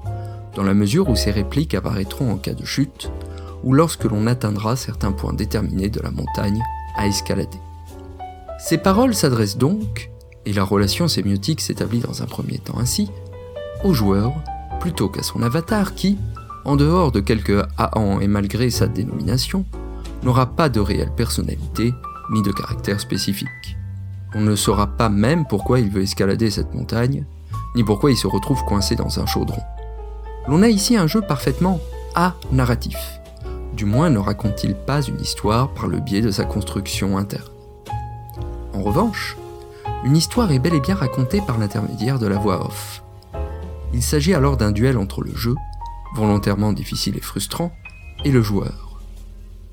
dans 0.54 0.62
la 0.62 0.74
mesure 0.74 1.08
où 1.08 1.16
ces 1.16 1.30
répliques 1.30 1.74
apparaîtront 1.74 2.32
en 2.32 2.36
cas 2.36 2.54
de 2.54 2.64
chute, 2.64 3.10
ou 3.62 3.72
lorsque 3.72 4.04
l'on 4.04 4.26
atteindra 4.26 4.76
certains 4.76 5.12
points 5.12 5.32
déterminés 5.32 5.88
de 5.88 6.00
la 6.00 6.10
montagne 6.10 6.62
à 6.96 7.06
escalader. 7.06 7.60
Ces 8.58 8.78
paroles 8.78 9.14
s'adressent 9.14 9.58
donc, 9.58 10.10
et 10.46 10.52
la 10.52 10.64
relation 10.64 11.08
sémiotique 11.08 11.60
s'établit 11.60 12.00
dans 12.00 12.22
un 12.22 12.26
premier 12.26 12.58
temps 12.58 12.78
ainsi, 12.78 13.10
au 13.82 13.92
joueur 13.92 14.32
plutôt 14.80 15.08
qu'à 15.08 15.22
son 15.22 15.42
avatar 15.42 15.94
qui, 15.94 16.18
en 16.64 16.76
dehors 16.76 17.12
de 17.12 17.20
quelques 17.20 17.64
ahans 17.78 18.20
et 18.20 18.26
malgré 18.26 18.70
sa 18.70 18.86
dénomination, 18.86 19.64
n'aura 20.22 20.46
pas 20.46 20.68
de 20.68 20.80
réelle 20.80 21.14
personnalité 21.14 21.92
ni 22.30 22.42
de 22.42 22.52
caractère 22.52 23.00
spécifique. 23.00 23.76
On 24.34 24.40
ne 24.40 24.56
saura 24.56 24.86
pas 24.86 25.08
même 25.08 25.46
pourquoi 25.46 25.80
il 25.80 25.90
veut 25.90 26.02
escalader 26.02 26.50
cette 26.50 26.74
montagne, 26.74 27.24
ni 27.76 27.84
pourquoi 27.84 28.10
il 28.10 28.16
se 28.16 28.26
retrouve 28.26 28.64
coincé 28.64 28.96
dans 28.96 29.20
un 29.20 29.26
chaudron. 29.26 29.62
L'on 30.48 30.62
a 30.62 30.68
ici 30.68 30.96
un 30.96 31.06
jeu 31.06 31.20
parfaitement 31.20 31.80
a-narratif. 32.14 32.98
Du 33.74 33.84
moins 33.84 34.10
ne 34.10 34.18
raconte-t-il 34.18 34.74
pas 34.74 35.02
une 35.02 35.20
histoire 35.20 35.72
par 35.74 35.86
le 35.86 36.00
biais 36.00 36.20
de 36.20 36.30
sa 36.30 36.44
construction 36.44 37.16
interne. 37.16 37.42
En 38.72 38.82
revanche, 38.82 39.36
une 40.04 40.16
histoire 40.16 40.52
est 40.52 40.58
bel 40.58 40.74
et 40.74 40.80
bien 40.80 40.94
racontée 40.94 41.40
par 41.40 41.58
l'intermédiaire 41.58 42.18
de 42.18 42.26
la 42.26 42.38
voix 42.38 42.66
off, 42.66 43.04
il 43.94 44.02
s'agit 44.02 44.34
alors 44.34 44.56
d'un 44.56 44.72
duel 44.72 44.98
entre 44.98 45.22
le 45.22 45.32
jeu, 45.36 45.54
volontairement 46.16 46.72
difficile 46.72 47.16
et 47.16 47.20
frustrant, 47.20 47.72
et 48.24 48.32
le 48.32 48.42
joueur. 48.42 49.00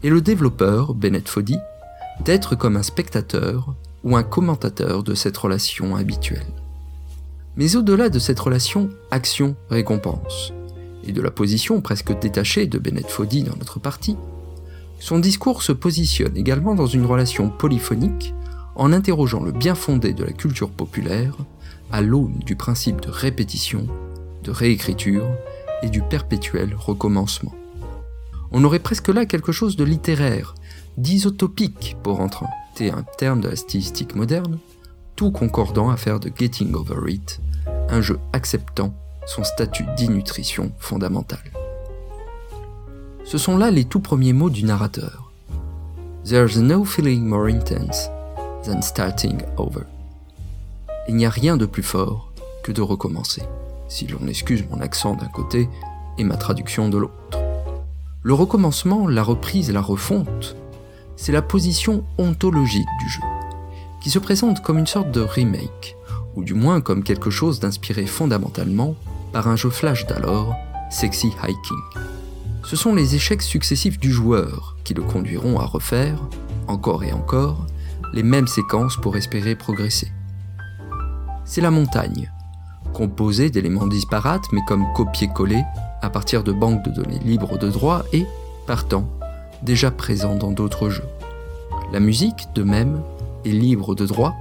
Et 0.04 0.12
le 0.12 0.22
développeur, 0.22 0.94
Bennett 0.94 1.28
Foddy, 1.28 1.58
d'être 2.24 2.56
comme 2.56 2.78
un 2.78 2.84
spectateur 2.84 3.74
ou 4.04 4.16
un 4.16 4.24
commentateur 4.24 5.04
de 5.04 5.14
cette 5.14 5.38
relation 5.38 5.96
habituelle. 5.96 6.46
Mais 7.56 7.76
au-delà 7.76 8.10
de 8.10 8.20
cette 8.20 8.40
relation 8.40 8.90
action-récompense, 9.12 10.54
et 11.04 11.12
de 11.12 11.22
la 11.22 11.32
position 11.32 11.82
presque 11.82 12.18
détachée 12.20 12.68
de 12.68 12.78
Bennett 12.78 13.10
Foddy 13.10 13.44
dans 13.44 13.56
notre 13.58 13.80
partie, 13.80 14.18
son 15.00 15.20
discours 15.20 15.64
se 15.64 15.72
positionne 15.72 16.38
également 16.38 16.76
dans 16.76 16.86
une 16.86 17.06
relation 17.06 17.50
polyphonique 17.50 18.34
en 18.76 18.94
interrogeant 18.94 19.44
le 19.44 19.52
bien 19.52 19.76
fondé 19.76 20.14
de 20.14 20.24
la 20.24 20.32
culture 20.32 20.70
populaire 20.70 21.36
à 21.92 22.02
l'aune 22.02 22.40
du 22.46 22.56
principe 22.56 23.02
de 23.02 23.10
répétition, 23.10 23.88
de 24.44 24.52
réécriture 24.52 25.28
et 25.84 25.90
du 25.90 26.02
perpétuel 26.02 26.76
recommencement. 26.78 27.54
On 28.52 28.64
aurait 28.64 28.80
presque 28.80 29.10
là 29.10 29.26
quelque 29.26 29.52
chose 29.52 29.76
de 29.76 29.84
littéraire, 29.84 30.56
d'isotopique 30.98 31.98
pour 32.04 32.22
un 32.80 33.04
terme 33.18 33.42
de 33.42 33.50
la 33.50 33.56
stylistique 33.56 34.16
moderne, 34.16 34.58
tout 35.16 35.32
concordant 35.32 35.90
à 35.90 35.98
faire 35.98 36.20
de 36.20 36.32
Getting 36.36 36.74
Over 36.74 37.12
It 37.12 37.40
un 37.90 38.02
jeu 38.02 38.20
acceptant 38.34 38.94
son 39.28 39.44
statut 39.44 39.86
d'innutrition 39.98 40.72
fondamentale. 40.80 41.52
Ce 43.24 43.38
sont 43.38 43.58
là 43.58 43.70
les 43.70 43.86
tout 43.86 44.00
premiers 44.00 44.34
mots 44.34 44.50
du 44.50 44.64
narrateur. 44.64 45.32
There's 46.26 46.58
no 46.58 46.86
feeling 46.86 47.26
more 47.26 47.48
intense 47.48 48.10
than 48.66 48.82
starting 48.82 49.42
over. 49.58 49.86
Il 51.08 51.16
n'y 51.16 51.26
a 51.26 51.30
rien 51.30 51.58
de 51.58 51.66
plus 51.66 51.84
fort 51.84 52.32
que 52.64 52.72
de 52.72 52.82
recommencer, 52.82 53.44
si 53.90 54.08
l'on 54.08 54.28
excuse 54.28 54.66
mon 54.70 54.82
accent 54.82 55.16
d'un 55.16 55.28
côté 55.28 55.70
et 56.18 56.24
ma 56.24 56.38
traduction 56.38 56.90
de 56.90 56.98
l'autre. 56.98 57.38
Le 58.24 58.34
recommencement, 58.34 59.08
la 59.08 59.24
reprise, 59.24 59.72
la 59.72 59.82
refonte, 59.82 60.56
c'est 61.22 61.32
la 61.32 61.44
position 61.44 62.04
ontologique 62.18 62.90
du 63.00 63.08
jeu, 63.08 63.22
qui 64.02 64.10
se 64.10 64.18
présente 64.18 64.64
comme 64.64 64.80
une 64.80 64.88
sorte 64.88 65.12
de 65.12 65.22
remake, 65.22 65.96
ou 66.36 66.44
du 66.44 66.56
moins 66.56 66.82
comme 66.82 67.04
quelque 67.04 67.30
chose 67.30 67.60
d'inspiré 67.60 68.08
fondamentalement 68.08 68.96
par 69.32 69.48
un 69.48 69.56
jeu 69.56 69.70
flash 69.70 70.08
d'alors, 70.08 70.56
Sexy 70.90 71.28
Hiking. 71.28 72.02
Ce 72.64 72.76
sont 72.76 72.96
les 72.96 73.14
échecs 73.14 73.44
successifs 73.44 74.00
du 74.00 74.12
joueur 74.12 74.76
qui 74.84 74.96
le 74.96 75.04
conduiront 75.04 75.60
à 75.60 75.66
refaire, 75.66 76.18
encore 76.68 77.04
et 77.04 77.14
encore, 77.14 77.68
les 78.14 78.24
mêmes 78.24 78.48
séquences 78.48 78.98
pour 78.98 79.16
espérer 79.16 79.56
progresser. 79.56 80.12
C'est 81.46 81.62
la 81.62 81.70
montagne, 81.70 82.32
composée 82.94 83.52
d'éléments 83.52 83.86
disparates 83.86 84.52
mais 84.52 84.62
comme 84.68 84.92
copier-coller 84.96 85.62
à 86.02 86.10
partir 86.10 86.44
de 86.44 86.52
banques 86.52 86.84
de 86.84 86.90
données 86.90 87.20
libres 87.20 87.60
de 87.60 87.70
droit 87.70 88.06
et, 88.12 88.26
partant, 88.66 89.08
déjà 89.64 89.92
présents 89.92 90.36
dans 90.36 90.52
d'autres 90.52 90.90
jeux. 90.90 91.08
La 91.92 92.00
musique, 92.00 92.48
de 92.56 92.64
même, 92.64 93.02
est 93.46 93.50
libre 93.50 93.96
de 93.96 94.06
droit 94.06 94.36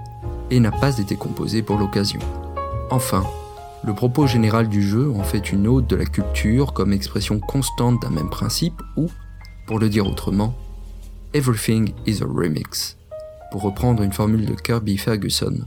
et 0.51 0.61
n'a 0.61 0.71
pas 0.71 0.99
été 0.99 1.17
composée 1.17 1.63
pour 1.63 1.79
l'occasion. 1.79 2.21
Enfin, 2.91 3.25
le 3.85 3.95
propos 3.95 4.27
général 4.27 4.69
du 4.69 4.83
jeu 4.83 5.11
en 5.11 5.23
fait 5.23 5.53
une 5.53 5.67
ode 5.67 5.87
de 5.87 5.97
la 5.97 6.05
culture 6.05 6.73
comme 6.73 6.93
expression 6.93 7.39
constante 7.41 8.03
d'un 8.03 8.11
même 8.11 8.31
principe 8.31 8.83
ou, 8.97 9.07
pour 9.67 9.79
le 9.79 9.89
dire 9.89 10.07
autrement, 10.07 10.55
Everything 11.33 11.93
is 12.07 12.23
a 12.23 12.27
remix, 12.27 12.99
pour 13.53 13.63
reprendre 13.63 14.03
une 14.03 14.13
formule 14.13 14.47
de 14.47 14.55
Kirby 14.55 14.99
Ferguson, 14.99 15.61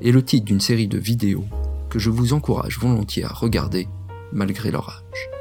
et 0.00 0.10
le 0.10 0.24
titre 0.24 0.46
d'une 0.46 0.60
série 0.60 0.88
de 0.88 0.98
vidéos 0.98 1.44
que 1.90 1.98
je 1.98 2.10
vous 2.10 2.32
encourage 2.32 2.78
volontiers 2.78 3.24
à 3.24 3.28
regarder 3.28 3.86
malgré 4.32 4.70
leur 4.70 4.88
âge. 4.88 5.31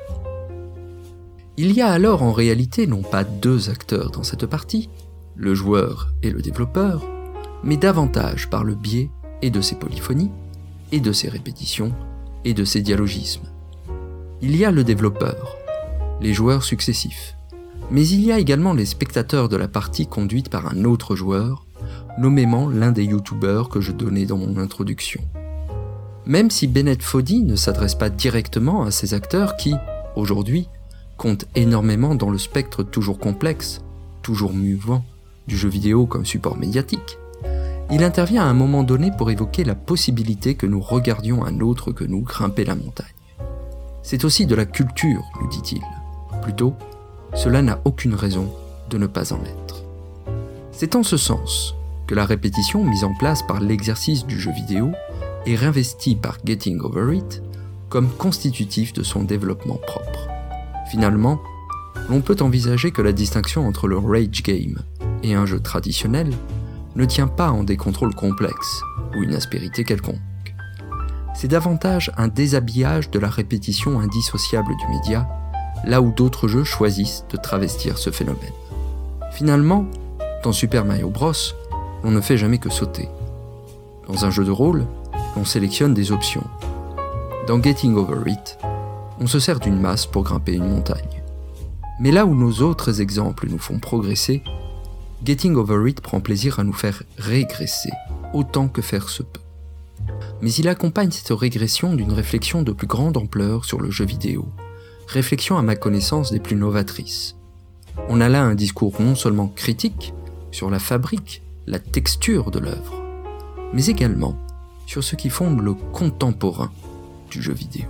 Il 1.58 1.74
y 1.74 1.82
a 1.82 1.90
alors 1.90 2.24
en 2.24 2.32
réalité 2.32 2.88
non 2.88 3.02
pas 3.02 3.24
deux 3.24 3.70
acteurs 3.70 4.10
dans 4.12 4.24
cette 4.24 4.46
partie, 4.46 4.90
le 5.36 5.54
joueur 5.54 6.14
et 6.24 6.30
le 6.30 6.42
développeur, 6.42 7.04
mais 7.64 7.78
davantage 7.78 8.50
par 8.50 8.64
le 8.64 8.74
biais 8.74 9.10
et 9.42 9.50
de 9.50 9.62
ses 9.62 9.76
polyphonies, 9.76 10.32
et 10.92 11.00
de 11.00 11.12
ses 11.12 11.30
répétitions, 11.30 11.94
et 12.46 12.54
de 12.54 12.64
ses 12.64 12.82
dialogismes. 12.82 13.48
Il 14.42 14.56
y 14.56 14.66
a 14.66 14.72
le 14.72 14.84
développeur, 14.84 15.58
les 16.22 16.34
joueurs 16.34 16.64
successifs, 16.64 17.36
mais 17.92 18.08
il 18.08 18.22
y 18.22 18.32
a 18.32 18.40
également 18.40 18.74
les 18.74 18.86
spectateurs 18.86 19.50
de 19.50 19.58
la 19.58 19.68
partie 19.68 20.08
conduite 20.08 20.50
par 20.50 20.72
un 20.72 20.86
autre 20.86 21.16
joueur, 21.16 21.66
nommément 22.18 22.70
l'un 22.70 22.92
des 22.92 23.04
youtubeurs 23.04 23.70
que 23.70 23.82
je 23.82 23.92
donnais 23.92 24.26
dans 24.26 24.38
mon 24.38 24.58
introduction. 24.58 25.22
Même 26.26 26.50
si 26.50 26.68
Bennett 26.68 27.02
Foddy 27.02 27.44
ne 27.44 27.56
s'adresse 27.56 27.96
pas 27.96 28.10
directement 28.10 28.84
à 28.84 28.92
ces 28.92 29.14
acteurs 29.14 29.58
qui, 29.58 29.74
aujourd'hui, 30.16 30.68
comptent 31.22 31.46
énormément 31.54 32.16
dans 32.16 32.32
le 32.32 32.40
spectre 32.40 32.82
toujours 32.82 33.20
complexe, 33.20 33.82
toujours 34.24 34.54
mouvant, 34.54 35.06
du 35.46 35.56
jeu 35.56 35.70
vidéo 35.70 36.08
comme 36.08 36.26
support 36.26 36.58
médiatique, 36.58 37.20
il 37.92 38.04
intervient 38.04 38.42
à 38.42 38.48
un 38.48 38.56
moment 38.56 38.82
donné 38.82 39.12
pour 39.16 39.30
évoquer 39.30 39.64
la 39.64 39.76
possibilité 39.76 40.56
que 40.56 40.66
nous 40.66 40.82
regardions 40.82 41.46
un 41.46 41.60
autre 41.60 41.92
que 41.92 42.04
nous 42.04 42.22
grimper 42.22 42.66
la 42.66 42.74
montagne. 42.74 43.06
C'est 44.02 44.26
aussi 44.26 44.48
de 44.48 44.56
la 44.56 44.66
culture, 44.66 45.24
nous 45.40 45.48
dit-il. 45.48 45.84
Plutôt, 46.42 46.74
cela 47.36 47.62
n'a 47.62 47.80
aucune 47.86 48.16
raison 48.16 48.52
de 48.90 48.98
ne 48.98 49.06
pas 49.06 49.32
en 49.32 49.44
être. 49.44 49.84
C'est 50.72 50.96
en 50.96 51.04
ce 51.04 51.18
sens 51.18 51.76
que 52.08 52.16
la 52.16 52.26
répétition 52.26 52.84
mise 52.84 53.04
en 53.04 53.14
place 53.14 53.44
par 53.44 53.60
l'exercice 53.60 54.26
du 54.26 54.40
jeu 54.40 54.52
vidéo 54.54 54.90
est 55.46 55.56
réinvestie 55.56 56.16
par 56.16 56.40
Getting 56.44 56.80
Over 56.80 57.16
It 57.16 57.44
comme 57.90 58.10
constitutif 58.10 58.92
de 58.94 59.04
son 59.04 59.22
développement 59.22 59.80
propre. 59.86 60.31
Finalement, 60.92 61.40
l'on 62.10 62.20
peut 62.20 62.36
envisager 62.42 62.92
que 62.92 63.02
la 63.02 63.14
distinction 63.14 63.66
entre 63.66 63.88
le 63.88 63.98
rage 63.98 64.44
game 64.44 64.78
et 65.24 65.36
un 65.36 65.46
jeu 65.46 65.62
traditionnel 65.62 66.34
ne 66.98 67.06
tient 67.06 67.30
pas 67.30 67.50
en 67.50 67.64
des 67.64 67.78
contrôles 67.78 68.14
complexes 68.14 68.82
ou 69.16 69.24
une 69.24 69.34
aspérité 69.34 69.86
quelconque. 69.86 70.18
C'est 71.34 71.48
davantage 71.48 72.12
un 72.18 72.28
déshabillage 72.28 73.10
de 73.10 73.20
la 73.20 73.30
répétition 73.30 74.02
indissociable 74.02 74.76
du 74.76 74.94
média, 74.94 75.30
là 75.86 76.02
où 76.02 76.12
d'autres 76.12 76.50
jeux 76.50 76.66
choisissent 76.66 77.24
de 77.30 77.38
travestir 77.38 77.98
ce 77.98 78.10
phénomène. 78.10 78.52
Finalement, 79.32 79.86
dans 80.44 80.52
Super 80.52 80.84
Mario 80.84 81.10
Bros, 81.10 81.32
on 82.04 82.12
ne 82.12 82.20
fait 82.20 82.36
jamais 82.36 82.58
que 82.58 82.70
sauter. 82.70 83.08
Dans 84.10 84.26
un 84.26 84.30
jeu 84.30 84.44
de 84.44 84.52
rôle, 84.52 84.86
on 85.38 85.46
sélectionne 85.46 85.94
des 85.94 86.12
options. 86.12 86.44
Dans 87.48 87.64
Getting 87.64 87.96
Over 87.96 88.30
It, 88.30 88.58
on 89.22 89.28
se 89.28 89.40
sert 89.40 89.60
d'une 89.60 89.80
masse 89.80 90.08
pour 90.08 90.24
grimper 90.24 90.54
une 90.54 90.68
montagne. 90.68 91.22
Mais 92.00 92.12
là 92.12 92.26
où 92.26 92.34
nos 92.34 92.64
autres 92.64 93.02
exemples 93.02 93.48
nous 93.48 93.60
font 93.60 93.78
progresser, 93.78 94.42
Getting 95.24 95.56
Over 95.56 95.88
It 95.88 96.02
prend 96.02 96.20
plaisir 96.20 96.60
à 96.60 96.64
nous 96.64 96.74
faire 96.74 97.04
régresser, 97.20 97.92
autant 98.34 98.68
que 98.68 98.82
faire 98.82 99.10
se 99.10 99.22
peut. 99.22 99.40
Mais 100.42 100.52
il 100.52 100.68
accompagne 100.68 101.12
cette 101.12 101.38
régression 101.38 101.94
d'une 101.94 102.12
réflexion 102.12 102.64
de 102.64 102.72
plus 102.72 102.88
grande 102.88 103.16
ampleur 103.16 103.64
sur 103.64 103.80
le 103.80 103.92
jeu 103.92 104.06
vidéo, 104.06 104.48
réflexion 105.08 105.56
à 105.56 105.62
ma 105.62 105.76
connaissance 105.76 106.32
des 106.32 106.40
plus 106.40 106.56
novatrices. 106.56 107.36
On 108.10 108.22
a 108.22 108.30
là 108.30 108.42
un 108.42 108.56
discours 108.56 109.00
non 109.00 109.14
seulement 109.14 109.50
critique 109.50 110.16
sur 110.50 110.72
la 110.72 110.80
fabrique, 110.80 111.44
la 111.68 111.78
texture 111.78 112.50
de 112.50 112.58
l'œuvre, 112.58 113.04
mais 113.72 113.86
également 113.86 114.36
sur 114.88 115.04
ce 115.04 115.16
qui 115.16 115.30
fonde 115.30 115.62
le 115.62 115.76
contemporain 115.76 116.72
du 117.30 117.40
jeu 117.40 117.54
vidéo. 117.54 117.86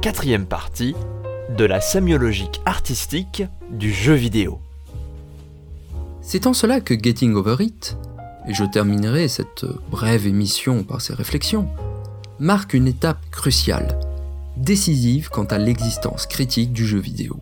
Quatrième 0.00 0.46
partie 0.46 0.94
de 1.58 1.64
la 1.66 1.82
sémiologique 1.82 2.62
artistique 2.64 3.42
du 3.70 3.92
jeu 3.92 4.14
vidéo. 4.14 4.58
C'est 6.22 6.46
en 6.46 6.54
cela 6.54 6.80
que 6.80 6.94
Getting 6.94 7.34
Over 7.34 7.56
It, 7.62 7.98
et 8.48 8.54
je 8.54 8.64
terminerai 8.64 9.28
cette 9.28 9.66
brève 9.90 10.26
émission 10.26 10.84
par 10.84 11.02
ces 11.02 11.12
réflexions, 11.12 11.68
marque 12.38 12.72
une 12.72 12.88
étape 12.88 13.20
cruciale, 13.30 13.98
décisive 14.56 15.28
quant 15.28 15.44
à 15.44 15.58
l'existence 15.58 16.24
critique 16.24 16.72
du 16.72 16.86
jeu 16.86 16.98
vidéo. 16.98 17.38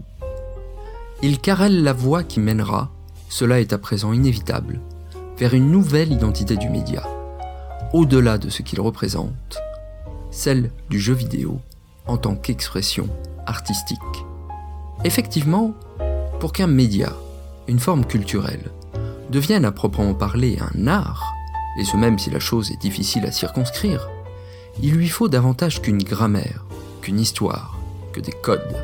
Il 1.23 1.39
carrelle 1.39 1.85
la 1.85 1.93
voie 1.93 2.25
qui 2.25 2.41
mènera, 2.41 2.91
cela 3.29 3.61
est 3.61 3.73
à 3.73 3.79
présent 3.79 4.13
inévitable, 4.13 4.81
vers 5.39 5.55
une 5.55 5.71
nouvelle 5.71 6.11
identité 6.11 6.57
du 6.57 6.69
média, 6.71 7.05
au-delà 7.93 8.37
de 8.37 8.49
ce 8.49 8.63
qu'il 8.63 8.81
représente, 8.81 9.61
celle 10.33 10.73
du 10.91 10.99
jeu 10.99 11.15
vidéo 11.15 11.61
en 12.09 12.17
tant 12.17 12.35
qu'expression 12.35 13.09
artistique. 13.47 13.99
Effectivement, 15.05 15.75
pour 16.41 16.53
qu'un 16.53 16.67
média, 16.67 17.13
une 17.69 17.79
forme 17.79 18.05
culturelle, 18.05 18.71
devienne 19.31 19.65
à 19.65 19.73
proprement 19.73 20.15
parler 20.15 20.59
un 20.75 20.87
art, 20.87 21.35
et 21.79 21.85
ce 21.85 21.97
même 21.97 22.19
si 22.19 22.31
la 22.31 22.41
chose 22.41 22.71
est 22.71 22.81
difficile 22.81 23.27
à 23.27 23.33
circonscrire, 23.33 24.09
il 24.83 24.95
lui 24.95 25.09
faut 25.09 25.29
davantage 25.29 25.83
qu'une 25.83 26.03
grammaire, 26.03 26.65
qu'une 27.03 27.21
histoire, 27.21 27.79
que 28.13 28.21
des 28.21 28.33
codes. 28.33 28.77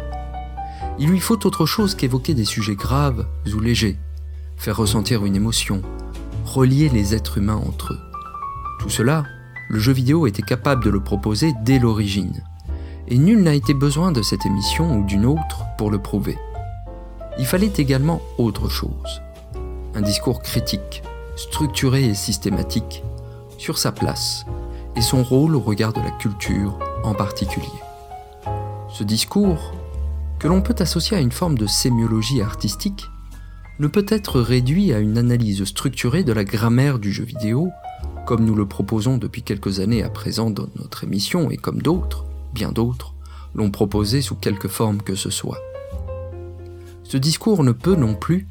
Il 0.99 1.09
lui 1.09 1.21
faut 1.21 1.45
autre 1.47 1.67
chose 1.67 1.95
qu'évoquer 1.95 2.35
des 2.35 2.45
sujets 2.45 2.77
graves 2.77 3.27
ou 3.53 3.61
légers, 3.61 3.99
faire 4.57 4.77
ressentir 4.77 5.25
une 5.25 5.37
émotion, 5.37 5.83
relier 6.45 6.89
les 6.89 7.15
êtres 7.15 7.39
humains 7.39 7.61
entre 7.67 7.95
eux. 7.95 8.01
Tout 8.81 8.91
cela, 8.91 9.25
le 9.69 9.79
jeu 9.79 9.93
vidéo 9.93 10.27
était 10.27 10.43
capable 10.43 10.85
de 10.85 10.91
le 10.91 11.01
proposer 11.01 11.53
dès 11.65 11.79
l'origine, 11.79 12.43
et 13.09 13.19
nul 13.19 13.43
n'a 13.43 13.55
été 13.55 13.75
besoin 13.75 14.13
de 14.13 14.23
cette 14.23 14.47
émission 14.47 14.99
ou 14.99 15.05
d'une 15.05 15.27
autre 15.27 15.65
pour 15.79 15.91
le 15.91 15.99
prouver. 15.99 16.39
Il 17.39 17.47
fallait 17.47 17.73
également 17.77 18.23
autre 18.39 18.69
chose, 18.69 19.23
un 19.95 20.03
discours 20.03 20.41
critique, 20.41 21.03
structuré 21.37 22.05
et 22.05 22.15
systématique, 22.15 23.03
sur 23.59 23.79
sa 23.79 23.93
place, 23.93 24.45
et 24.97 25.01
son 25.01 25.23
rôle 25.23 25.57
au 25.57 25.61
regard 25.61 25.93
de 25.93 26.01
la 26.01 26.11
culture 26.13 26.79
en 27.03 27.15
particulier. 27.15 27.67
Ce 28.89 29.03
discours, 29.03 29.73
que 30.39 30.49
l'on 30.49 30.63
peut 30.63 30.77
associer 30.79 31.17
à 31.17 31.21
une 31.21 31.33
forme 31.33 31.59
de 31.59 31.67
sémiologie 31.67 32.41
artistique, 32.41 33.11
ne 33.81 33.89
peut 33.89 34.07
être 34.09 34.41
réduit 34.41 34.93
à 34.93 35.01
une 35.01 35.19
analyse 35.19 35.65
structurée 35.65 36.23
de 36.23 36.33
la 36.33 36.45
grammaire 36.45 37.01
du 37.01 37.13
jeu 37.13 37.25
vidéo, 37.25 37.71
comme 38.25 38.45
nous 38.45 38.55
le 38.55 38.67
proposons 38.67 39.19
depuis 39.19 39.43
quelques 39.43 39.81
années 39.81 40.05
à 40.05 40.09
présent 40.09 40.51
dans 40.51 40.69
notre 40.77 41.03
émission 41.03 41.51
et 41.51 41.57
comme 41.57 41.83
d'autres, 41.83 42.25
bien 42.55 42.73
d'autres, 42.73 43.15
l'ont 43.55 43.71
proposé 43.71 44.23
sous 44.23 44.37
quelque 44.37 44.69
forme 44.69 45.03
que 45.03 45.15
ce 45.15 45.31
soit. 45.31 45.61
Ce 47.03 47.17
discours 47.19 47.63
ne 47.63 47.73
peut 47.73 47.97
non 47.97 48.15
plus 48.15 48.49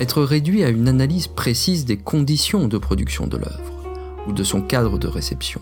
être 0.00 0.22
réduit 0.22 0.64
à 0.64 0.68
une 0.68 0.88
analyse 0.88 1.28
précise 1.28 1.84
des 1.84 1.96
conditions 1.96 2.68
de 2.68 2.78
production 2.78 3.26
de 3.26 3.38
l'œuvre 3.38 3.72
ou 4.26 4.32
de 4.32 4.44
son 4.44 4.60
cadre 4.60 4.98
de 4.98 5.08
réception. 5.08 5.60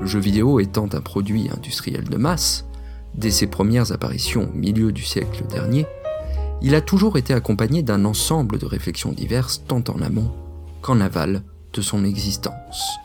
Le 0.00 0.06
jeu 0.06 0.20
vidéo 0.20 0.60
étant 0.60 0.88
un 0.92 1.00
produit 1.00 1.50
industriel 1.50 2.04
de 2.04 2.16
masse, 2.16 2.66
dès 3.14 3.30
ses 3.30 3.46
premières 3.46 3.92
apparitions 3.92 4.50
au 4.52 4.56
milieu 4.56 4.92
du 4.92 5.02
siècle 5.02 5.44
dernier, 5.50 5.86
il 6.60 6.74
a 6.74 6.80
toujours 6.80 7.16
été 7.16 7.34
accompagné 7.34 7.82
d'un 7.82 8.04
ensemble 8.04 8.58
de 8.58 8.66
réflexions 8.66 9.12
diverses 9.12 9.62
tant 9.66 9.82
en 9.88 10.00
amont 10.02 10.32
qu'en 10.82 11.00
aval 11.00 11.42
de 11.72 11.80
son 11.80 12.04
existence. 12.04 12.98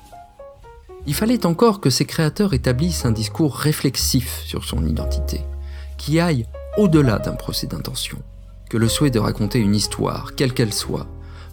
Il 1.06 1.14
fallait 1.14 1.46
encore 1.46 1.82
que 1.82 1.90
ses 1.90 2.06
créateurs 2.06 2.54
établissent 2.54 3.06
un 3.06 3.12
discours 3.12 3.56
réflexif 3.56 4.42
sur 4.46 4.64
son 4.64 4.86
identité, 4.86 5.42
qui 5.98 6.20
aille 6.20 6.46
au-delà 6.78 7.20
d'un 7.20 7.34
procès 7.34 7.68
d'intention, 7.68 8.20
que 8.70 8.78
le 8.78 8.88
souhait 8.88 9.12
de 9.12 9.20
raconter 9.20 9.60
une 9.60 9.76
histoire, 9.76 10.34
quelle 10.36 10.54
qu'elle 10.54 10.74
soit, 10.74 11.08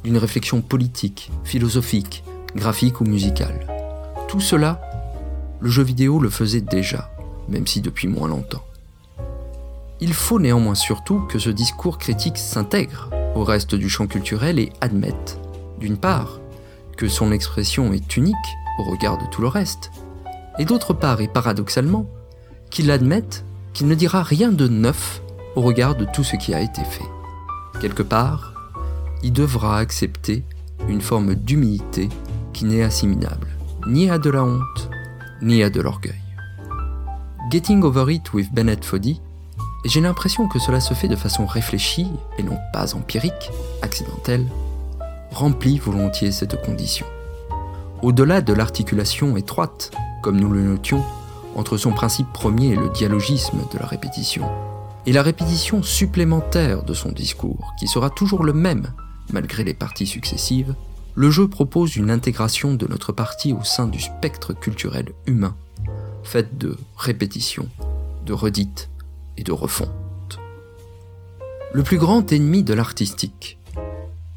d'une 0.05 0.19
réflexion 0.19 0.61
politique, 0.63 1.33
philosophique, 1.43 2.23
graphique 2.55 3.01
ou 3.01 3.05
musicale. 3.05 3.67
Tout 4.29 4.41
cela, 4.41 4.81
le 5.59 5.69
jeu 5.69 5.83
vidéo 5.83 6.21
le 6.21 6.31
faisait 6.31 6.61
déjà, 6.61 7.11
même 7.49 7.67
si 7.67 7.81
depuis 7.81 8.07
moins 8.07 8.29
longtemps. 8.29 8.65
Il 10.01 10.15
faut 10.15 10.39
néanmoins 10.39 10.77
surtout 10.77 11.21
que 11.23 11.39
ce 11.39 11.51
discours 11.51 11.99
critique 11.99 12.39
s'intègre 12.39 13.11
au 13.35 13.45
reste 13.45 13.75
du 13.75 13.91
champ 13.91 14.07
culturel 14.07 14.59
et 14.59 14.73
admette, 14.81 15.39
d'une 15.79 15.99
part, 15.99 16.41
que 16.97 17.09
son 17.09 17.33
expression 17.33 17.93
est 17.93 18.17
unique 18.17 18.37
regard 18.83 19.19
de 19.19 19.27
tout 19.31 19.41
le 19.41 19.49
reste, 19.49 19.91
et 20.59 20.65
d'autre 20.65 20.93
part 20.93 21.21
et 21.21 21.29
paradoxalement, 21.29 22.07
qu'il 22.71 22.91
admette 22.91 23.45
qu'il 23.73 23.87
ne 23.87 23.95
dira 23.95 24.23
rien 24.23 24.51
de 24.53 24.69
neuf 24.69 25.23
au 25.57 25.63
regard 25.63 25.97
de 25.97 26.05
tout 26.05 26.25
ce 26.25 26.37
qui 26.37 26.55
a 26.55 26.61
été 26.61 26.83
fait. 26.85 27.05
Quelque 27.81 28.03
part, 28.03 28.55
il 29.23 29.33
devra 29.33 29.79
accepter 29.79 30.45
une 30.89 31.01
forme 31.01 31.35
d'humilité 31.35 32.09
qui 32.53 32.65
n'est 32.65 32.83
assimilable 32.83 33.49
ni 33.87 34.11
à 34.11 34.19
de 34.19 34.31
la 34.31 34.45
honte, 34.45 34.91
ni 35.41 35.63
à 35.63 35.71
de 35.71 35.81
l'orgueil. 35.81 36.21
Getting 37.51 37.83
Over 37.83 38.13
It 38.13 38.33
with 38.33 38.53
Bennett 38.53 38.85
Foddy 38.85 39.21
j'ai 39.85 40.03
l'impression 40.03 40.47
que 40.47 40.59
cela 40.59 40.79
se 40.79 40.93
fait 40.93 41.09
de 41.09 41.17
façon 41.17 41.47
réfléchie 41.47 42.09
et 42.37 42.43
non 42.43 42.59
pas 42.73 42.95
empirique, 42.95 43.51
accidentelle, 43.81 44.47
remplit 45.31 45.79
volontiers 45.79 46.33
cette 46.33 46.61
condition. 46.63 47.07
Au-delà 48.03 48.41
de 48.41 48.53
l'articulation 48.53 49.37
étroite, 49.37 49.91
comme 50.23 50.41
nous 50.41 50.51
le 50.51 50.63
notions, 50.63 51.05
entre 51.55 51.77
son 51.77 51.93
principe 51.93 52.33
premier 52.33 52.69
et 52.69 52.77
le 52.77 52.89
dialogisme 52.89 53.59
de 53.73 53.79
la 53.79 53.87
répétition, 53.87 54.49
et 55.07 55.13
la 55.13 55.23
répétition 55.23 55.83
supplémentaire 55.83 56.83
de 56.83 56.95
son 56.95 57.13
discours, 57.13 57.75
qui 57.79 57.87
sera 57.87 58.09
toujours 58.11 58.45
le 58.45 58.53
même 58.53 58.93
malgré 59.33 59.65
les 59.65 59.75
parties 59.75 60.07
successives, 60.07 60.75
le 61.15 61.31
jeu 61.31 61.49
propose 61.49 61.97
une 61.97 62.11
intégration 62.11 62.75
de 62.75 62.87
notre 62.87 63.13
partie 63.13 63.53
au 63.53 63.65
sein 63.65 63.87
du 63.87 64.01
spectre 64.01 64.55
culturel 64.55 65.13
humain, 65.27 65.55
faite 66.23 66.57
de 66.57 66.77
répétition, 66.97 67.69
de 68.25 68.33
redites, 68.33 68.89
de 69.43 69.53
refonte. 69.53 69.91
Le 71.73 71.83
plus 71.83 71.99
grand 71.99 72.33
ennemi 72.33 72.63
de 72.63 72.75
l'artistique, 72.75 73.59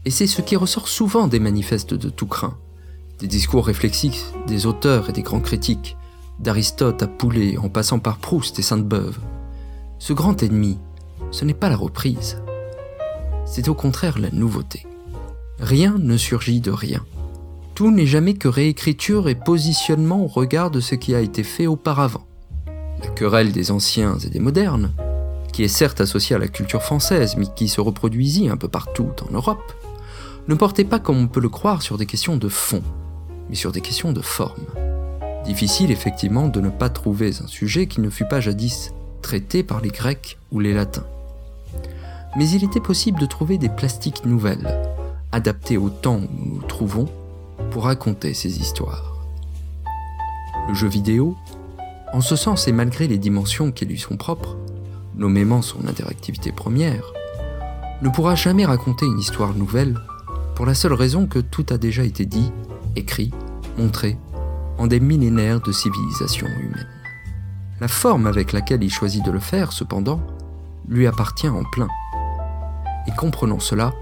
et 0.06 0.12
c'est 0.12 0.28
ce 0.28 0.42
qui 0.42 0.56
ressort 0.56 0.88
souvent 0.88 1.28
des 1.28 1.40
manifestes 1.40 1.94
de 1.94 2.10
tout 2.10 2.28
craint, 2.28 2.58
des 3.24 3.30
discours 3.30 3.66
réflexifs 3.66 4.34
des 4.48 4.66
auteurs 4.66 5.10
et 5.10 5.14
des 5.14 5.22
grands 5.22 5.40
critiques, 5.40 5.96
d'Aristote 6.40 7.04
à 7.04 7.08
Poulet 7.08 7.58
en 7.58 7.70
passant 7.70 8.00
par 8.00 8.18
Proust 8.18 8.60
et 8.60 8.62
Sainte-Beuve. 8.62 9.18
Ce 9.98 10.12
grand 10.12 10.44
ennemi, 10.44 10.78
ce 11.32 11.46
n'est 11.46 11.54
pas 11.54 11.70
la 11.70 11.78
reprise, 11.78 12.42
c'est 13.46 13.70
au 13.70 13.76
contraire 13.76 14.20
la 14.20 14.30
nouveauté. 14.32 14.86
Rien 15.58 15.96
ne 15.98 16.18
surgit 16.18 16.60
de 16.60 16.72
rien. 16.72 17.06
Tout 17.76 17.92
n'est 17.92 18.08
jamais 18.08 18.34
que 18.34 18.50
réécriture 18.50 19.30
et 19.30 19.36
positionnement 19.36 20.22
au 20.26 20.28
regard 20.28 20.70
de 20.70 20.82
ce 20.82 20.96
qui 20.96 21.16
a 21.16 21.22
été 21.22 21.44
fait 21.44 21.66
auparavant 21.66 22.28
la 23.02 23.08
querelle 23.08 23.54
des 23.54 23.72
anciens 23.72 24.18
et 24.18 24.30
des 24.30 24.40
modernes, 24.40 24.92
qui 25.54 25.64
est 25.64 25.70
certes 25.70 26.02
associée 26.02 26.36
à 26.36 26.40
la 26.40 26.50
culture 26.50 26.82
française, 26.82 27.36
mais 27.38 27.46
qui 27.56 27.70
se 27.70 27.80
reproduisit 27.80 28.50
un 28.50 28.58
peu 28.58 28.68
partout 28.68 29.12
en 29.30 29.32
Europe, 29.32 29.74
ne 30.50 30.56
portait 30.56 30.84
pas 30.84 31.00
comme 31.00 31.20
on 31.20 31.28
peut 31.28 31.40
le 31.40 31.48
croire 31.48 31.82
sur 31.82 31.98
des 31.98 32.06
questions 32.06 32.36
de 32.36 32.50
fond, 32.50 32.84
mais 33.50 33.56
sur 33.56 33.72
des 33.72 33.82
questions 33.82 34.14
de 34.14 34.22
forme. 34.22 34.66
Difficile 35.46 35.92
effectivement 35.92 36.48
de 36.48 36.62
ne 36.62 36.70
pas 36.70 36.90
trouver 36.90 37.32
un 37.42 37.48
sujet 37.48 37.88
qui 37.88 38.02
ne 38.02 38.10
fut 38.10 38.28
pas 38.28 38.40
jadis 38.40 38.94
traité 39.22 39.64
par 39.64 39.82
les 39.82 39.90
Grecs 39.90 40.38
ou 40.52 40.60
les 40.60 40.74
Latins. 40.74 41.06
Mais 42.36 42.50
il 42.50 42.64
était 42.64 42.80
possible 42.80 43.20
de 43.20 43.26
trouver 43.26 43.58
des 43.58 43.70
plastiques 43.70 44.26
nouvelles, 44.26 44.80
adaptées 45.32 45.78
au 45.78 45.90
temps 45.90 46.18
où 46.18 46.46
nous 46.46 46.56
nous 46.56 46.62
trouvons, 46.62 47.08
pour 47.72 47.84
raconter 47.86 48.34
ces 48.34 48.60
histoires. 48.60 49.16
Le 50.68 50.74
jeu 50.74 50.88
vidéo, 50.88 51.36
en 52.14 52.22
ce 52.22 52.36
sens, 52.36 52.68
et 52.68 52.72
malgré 52.72 53.08
les 53.08 53.18
dimensions 53.18 53.72
qui 53.72 53.86
lui 53.86 54.00
sont 54.00 54.18
propres, 54.18 54.56
nommément 55.16 55.62
son 55.62 55.88
interactivité 55.88 56.52
première, 56.52 57.14
ne 58.02 58.10
pourra 58.10 58.36
jamais 58.36 58.66
raconter 58.66 59.06
une 59.06 59.20
histoire 59.20 59.54
nouvelle 59.54 59.98
pour 60.56 60.66
la 60.66 60.76
seule 60.76 60.94
raison 60.94 61.26
que 61.26 61.40
tout 61.40 61.66
a 61.70 61.78
déjà 61.78 62.04
été 62.04 62.26
dit, 62.26 62.52
écrit, 62.96 63.32
montré 63.78 64.18
en 64.78 64.88
des 64.88 65.00
millénaires 65.00 65.62
de 65.62 65.72
civilisation 65.72 66.48
humaine. 66.48 66.88
La 67.80 67.88
forme 67.88 68.28
avec 68.28 68.54
laquelle 68.54 68.84
il 68.84 68.92
choisit 68.92 69.24
de 69.24 69.32
le 69.32 69.40
faire, 69.40 69.72
cependant, 69.72 70.22
lui 70.88 71.08
appartient 71.08 71.50
en 71.50 71.64
plein. 71.64 71.88
Et 73.08 73.12
comprenant 73.12 73.60
cela, 73.60 73.94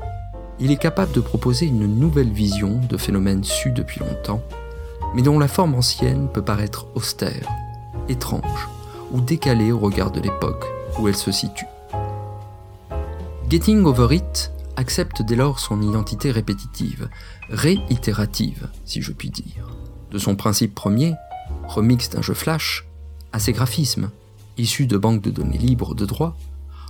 il 0.59 0.71
est 0.71 0.77
capable 0.77 1.11
de 1.11 1.21
proposer 1.21 1.65
une 1.65 1.87
nouvelle 1.87 2.31
vision 2.31 2.79
de 2.87 2.97
phénomènes 2.97 3.43
sus 3.43 3.71
depuis 3.71 3.99
longtemps, 3.99 4.41
mais 5.15 5.21
dont 5.21 5.39
la 5.39 5.47
forme 5.47 5.75
ancienne 5.75 6.29
peut 6.31 6.43
paraître 6.43 6.87
austère, 6.95 7.47
étrange 8.09 8.69
ou 9.11 9.19
décalée 9.19 9.71
au 9.71 9.79
regard 9.79 10.11
de 10.11 10.21
l'époque 10.21 10.65
où 10.99 11.07
elle 11.07 11.15
se 11.15 11.31
situe. 11.31 11.65
Getting 13.49 13.83
Over 13.85 14.15
It 14.15 14.51
accepte 14.81 15.21
dès 15.21 15.35
lors 15.35 15.59
son 15.59 15.79
identité 15.79 16.31
répétitive, 16.31 17.07
réitérative, 17.49 18.67
si 18.83 19.03
je 19.03 19.11
puis 19.11 19.29
dire. 19.29 19.69
De 20.09 20.17
son 20.17 20.35
principe 20.35 20.73
premier, 20.73 21.13
remix 21.67 22.09
d'un 22.09 22.23
jeu 22.23 22.33
flash, 22.33 22.87
à 23.31 23.39
ses 23.39 23.53
graphismes, 23.53 24.09
issus 24.57 24.87
de 24.87 24.97
banques 24.97 25.21
de 25.21 25.29
données 25.29 25.59
libres 25.59 25.93
de 25.93 26.07
droit, 26.07 26.35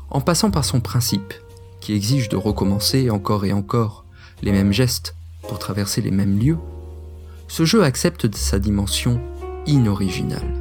en 0.09 0.21
passant 0.21 0.51
par 0.51 0.63
son 0.63 0.79
principe, 0.79 1.33
qui 1.81 1.93
exige 1.93 2.29
de 2.29 2.37
recommencer 2.37 3.09
encore 3.09 3.43
et 3.43 3.51
encore 3.51 4.05
les 4.41 4.53
mêmes 4.53 4.71
gestes 4.71 5.15
pour 5.41 5.59
traverser 5.59 6.01
les 6.01 6.11
mêmes 6.11 6.39
lieux, 6.39 6.57
ce 7.49 7.65
jeu 7.65 7.83
accepte 7.83 8.33
sa 8.33 8.57
dimension 8.57 9.19
inoriginale. 9.65 10.55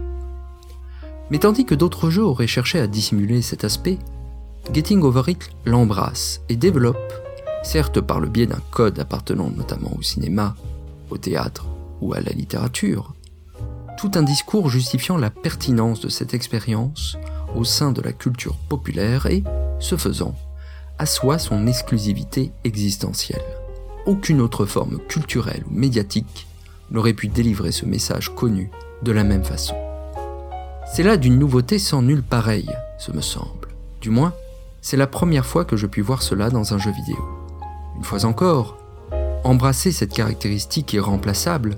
Mais 1.31 1.39
tandis 1.39 1.65
que 1.65 1.77
d'autres 1.77 2.11
jeux 2.11 2.25
auraient 2.25 2.49
cherché 2.49 2.81
à 2.81 2.89
dissimuler 2.89 3.41
cet 3.41 3.63
aspect, 3.63 3.99
Getting 4.73 5.03
Over 5.03 5.23
It 5.27 5.51
l'embrasse 5.65 6.43
et 6.49 6.55
développe, 6.55 7.13
certes 7.65 8.01
par 8.01 8.21
le 8.21 8.29
biais 8.29 8.47
d'un 8.47 8.61
code 8.71 9.01
appartenant 9.01 9.51
notamment 9.51 9.91
au 9.99 10.03
cinéma, 10.03 10.55
au 11.11 11.19
théâtre 11.19 11.67
ou 12.01 12.15
à 12.15 12.21
la 12.21 12.31
littérature, 12.31 13.15
tout 13.99 14.13
un 14.15 14.23
discours 14.23 14.71
justifiant 14.71 15.17
la 15.17 15.31
pertinence 15.31 16.01
de 16.01 16.09
cette 16.09 16.35
expérience 16.35 17.19
au 17.57 17.65
sein 17.65 17.91
de 17.91 18.01
la 18.01 18.13
culture 18.13 18.57
populaire 18.69 19.27
et, 19.27 19.43
ce 19.81 19.97
faisant, 19.97 20.37
assoit 20.99 21.39
son 21.39 21.67
exclusivité 21.67 22.53
existentielle. 22.63 23.43
Aucune 24.07 24.41
autre 24.41 24.67
forme 24.67 24.99
culturelle 25.09 25.65
ou 25.69 25.75
médiatique 25.75 26.47
n'aurait 26.91 27.13
pu 27.13 27.29
délivrer 27.29 27.73
ce 27.73 27.87
message 27.87 28.35
connu 28.35 28.71
de 29.03 29.13
la 29.13 29.25
même 29.25 29.45
façon. 29.45 29.75
C'est 30.93 31.03
là 31.03 31.17
d'une 31.17 31.39
nouveauté 31.39 31.79
sans 31.79 32.03
nul 32.03 32.23
pareil, 32.23 32.71
ce 32.99 33.13
me 33.13 33.21
semble. 33.21 33.69
Du 34.01 34.11
moins, 34.11 34.33
c'est 34.83 34.97
la 34.97 35.07
première 35.07 35.47
fois 35.47 35.65
que 35.65 35.77
je 35.77 35.87
puis 35.87 36.03
voir 36.03 36.23
cela 36.23 36.51
dans 36.51 36.75
un 36.75 36.79
jeu 36.79 36.91
vidéo. 36.91 37.19
Une 37.97 38.05
fois 38.05 38.25
encore, 38.25 38.79
embrasser 39.45 39.93
cette 39.93 40.13
caractéristique 40.13 40.93
irremplaçable, 40.93 41.77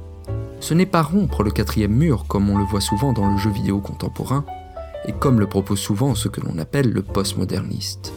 ce 0.61 0.75
n'est 0.75 0.87
pas 0.87 1.03
rompre 1.03 1.43
le 1.43 1.51
quatrième 1.51 1.93
mur 1.93 2.27
comme 2.29 2.49
on 2.49 2.59
le 2.59 2.65
voit 2.65 2.81
souvent 2.81 3.13
dans 3.13 3.31
le 3.31 3.39
jeu 3.39 3.51
vidéo 3.51 3.81
contemporain, 3.81 4.45
et 5.07 5.13
comme 5.13 5.41
le 5.41 5.49
propose 5.49 5.81
souvent 5.81 6.15
ce 6.15 6.29
que 6.29 6.41
l'on 6.41 6.59
appelle 6.59 6.93
le 6.93 7.03
postmoderniste. 7.03 8.13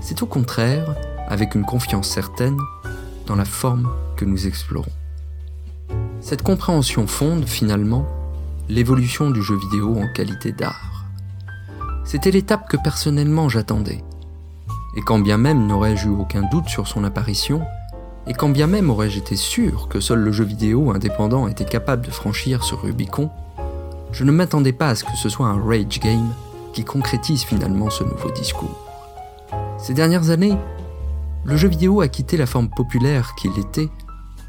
C'est 0.00 0.22
au 0.22 0.26
contraire 0.26 0.94
avec 1.28 1.54
une 1.54 1.64
confiance 1.64 2.08
certaine 2.08 2.58
dans 3.26 3.36
la 3.36 3.44
forme 3.44 3.90
que 4.16 4.24
nous 4.24 4.46
explorons. 4.46 4.92
Cette 6.20 6.42
compréhension 6.42 7.06
fonde 7.06 7.46
finalement 7.46 8.06
l'évolution 8.68 9.30
du 9.30 9.42
jeu 9.42 9.56
vidéo 9.56 9.96
en 9.98 10.06
qualité 10.12 10.52
d'art. 10.52 10.89
C'était 12.10 12.32
l'étape 12.32 12.68
que 12.68 12.76
personnellement 12.76 13.48
j'attendais. 13.48 14.02
Et 14.96 15.00
quand 15.00 15.20
bien 15.20 15.36
même 15.36 15.68
n'aurais-je 15.68 16.08
eu 16.08 16.10
aucun 16.10 16.42
doute 16.42 16.68
sur 16.68 16.88
son 16.88 17.04
apparition, 17.04 17.62
et 18.26 18.34
quand 18.34 18.48
bien 18.48 18.66
même 18.66 18.90
aurais-je 18.90 19.18
été 19.18 19.36
sûr 19.36 19.86
que 19.86 20.00
seul 20.00 20.18
le 20.18 20.32
jeu 20.32 20.42
vidéo 20.42 20.90
indépendant 20.90 21.46
était 21.46 21.64
capable 21.64 22.04
de 22.04 22.10
franchir 22.10 22.64
ce 22.64 22.74
Rubicon, 22.74 23.30
je 24.10 24.24
ne 24.24 24.32
m'attendais 24.32 24.72
pas 24.72 24.88
à 24.88 24.96
ce 24.96 25.04
que 25.04 25.14
ce 25.14 25.28
soit 25.28 25.46
un 25.46 25.62
rage 25.62 26.00
game 26.00 26.34
qui 26.72 26.82
concrétise 26.82 27.44
finalement 27.44 27.90
ce 27.90 28.02
nouveau 28.02 28.32
discours. 28.32 28.88
Ces 29.78 29.94
dernières 29.94 30.30
années, 30.30 30.58
le 31.44 31.56
jeu 31.56 31.68
vidéo 31.68 32.00
a 32.00 32.08
quitté 32.08 32.36
la 32.36 32.46
forme 32.46 32.70
populaire 32.70 33.36
qu'il 33.36 33.56
était 33.56 33.88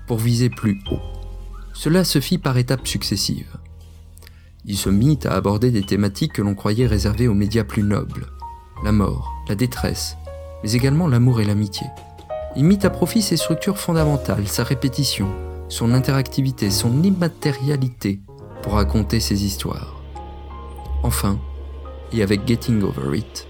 pour 0.08 0.18
viser 0.18 0.50
plus 0.50 0.82
haut. 0.90 0.98
Cela 1.74 2.06
se 2.06 2.22
fit 2.22 2.40
par 2.40 2.58
étapes 2.58 2.88
successives. 2.88 3.56
Il 4.66 4.78
se 4.78 4.90
mit 4.90 5.20
à 5.26 5.34
aborder 5.34 5.72
des 5.72 5.84
thématiques 5.84 6.34
que 6.34 6.42
l'on 6.42 6.54
croyait 6.54 6.88
réservées 6.88 7.28
aux 7.28 7.34
médias 7.34 7.64
plus 7.64 7.84
nobles, 7.84 8.28
la 8.84 8.92
mort, 8.92 9.34
la 9.50 9.56
détresse, 9.56 10.18
mais 10.64 10.74
également 10.74 11.08
l'amour 11.08 11.42
et 11.42 11.46
l'amitié. 11.46 11.88
Il 12.56 12.66
mit 12.66 12.80
à 12.84 12.90
profit 12.90 13.22
ses 13.22 13.38
structures 13.38 13.80
fondamentales, 13.80 14.48
sa 14.48 14.64
répétition, 14.64 15.30
son 15.68 15.94
interactivité, 15.94 16.70
son 16.70 17.02
immatérialité 17.02 18.22
pour 18.62 18.74
raconter 18.74 19.20
ses 19.20 19.46
histoires. 19.46 20.02
Enfin, 21.04 21.40
et 22.12 22.22
avec 22.22 22.48
Getting 22.48 22.84
Over 22.84 23.18
It, 23.18 23.48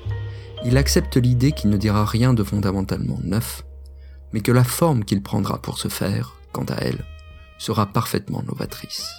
il 0.64 0.78
accepte 0.78 1.18
l'idée 1.18 1.52
qu'il 1.52 1.72
ne 1.72 1.78
dira 1.78 2.06
rien 2.06 2.34
de 2.34 2.44
fondamentalement 2.44 3.20
neuf, 3.24 3.66
mais 4.32 4.42
que 4.42 4.52
la 4.52 4.64
forme 4.64 5.04
qu'il 5.04 5.22
prendra 5.22 5.62
pour 5.62 5.78
ce 5.78 5.88
faire, 5.88 6.36
quant 6.54 6.66
à 6.70 6.76
elle, 6.76 7.04
sera 7.58 7.88
parfaitement 7.88 8.44
novatrice. 8.44 9.10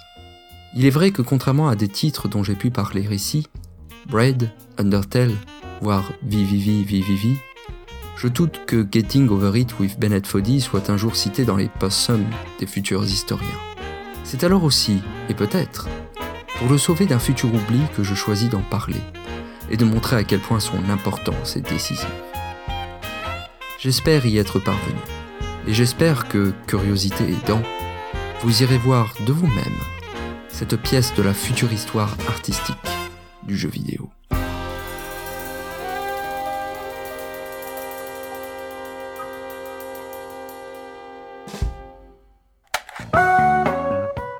Il 0.75 0.87
est 0.87 0.89
vrai 0.89 1.11
que 1.11 1.21
contrairement 1.21 1.69
à 1.69 1.75
des 1.75 1.87
titres 1.87 2.27
dont 2.27 2.43
j'ai 2.43 2.55
pu 2.55 2.71
parler 2.71 3.07
ici, 3.13 3.47
Bread, 4.07 4.49
Undertale, 4.79 5.35
voire 5.81 6.11
VVV, 6.23 7.37
je 8.17 8.27
doute 8.27 8.61
que 8.65 8.87
Getting 8.91 9.29
Over 9.29 9.59
It 9.59 9.79
with 9.79 9.99
Bennett 9.99 10.25
Foddy 10.25 10.61
soit 10.61 10.89
un 10.89 10.97
jour 10.97 11.15
cité 11.15 11.45
dans 11.45 11.57
les 11.57 11.69
post-sums 11.69 12.25
des 12.59 12.65
futurs 12.65 13.03
historiens. 13.03 13.47
C'est 14.23 14.43
alors 14.43 14.63
aussi, 14.63 14.97
et 15.29 15.35
peut-être, 15.35 15.87
pour 16.57 16.67
le 16.69 16.79
sauver 16.79 17.05
d'un 17.05 17.19
futur 17.19 17.53
oubli 17.53 17.81
que 17.95 18.01
je 18.01 18.15
choisis 18.15 18.49
d'en 18.49 18.61
parler, 18.61 19.01
et 19.69 19.77
de 19.77 19.85
montrer 19.85 20.15
à 20.15 20.23
quel 20.23 20.39
point 20.39 20.59
son 20.59 20.89
importance 20.89 21.55
est 21.55 21.69
décisive. 21.69 22.07
J'espère 23.77 24.25
y 24.25 24.39
être 24.39 24.57
parvenu, 24.57 24.97
et 25.67 25.73
j'espère 25.73 26.27
que, 26.27 26.51
curiosité 26.65 27.25
aidant, 27.25 27.61
vous 28.41 28.63
irez 28.63 28.79
voir 28.79 29.13
de 29.27 29.33
vous-même 29.33 29.79
cette 30.53 30.77
pièce 30.77 31.13
de 31.15 31.23
la 31.23 31.33
future 31.33 31.73
histoire 31.73 32.15
artistique 32.29 32.77
du 33.47 33.57
jeu 33.57 33.69
vidéo. 33.69 34.09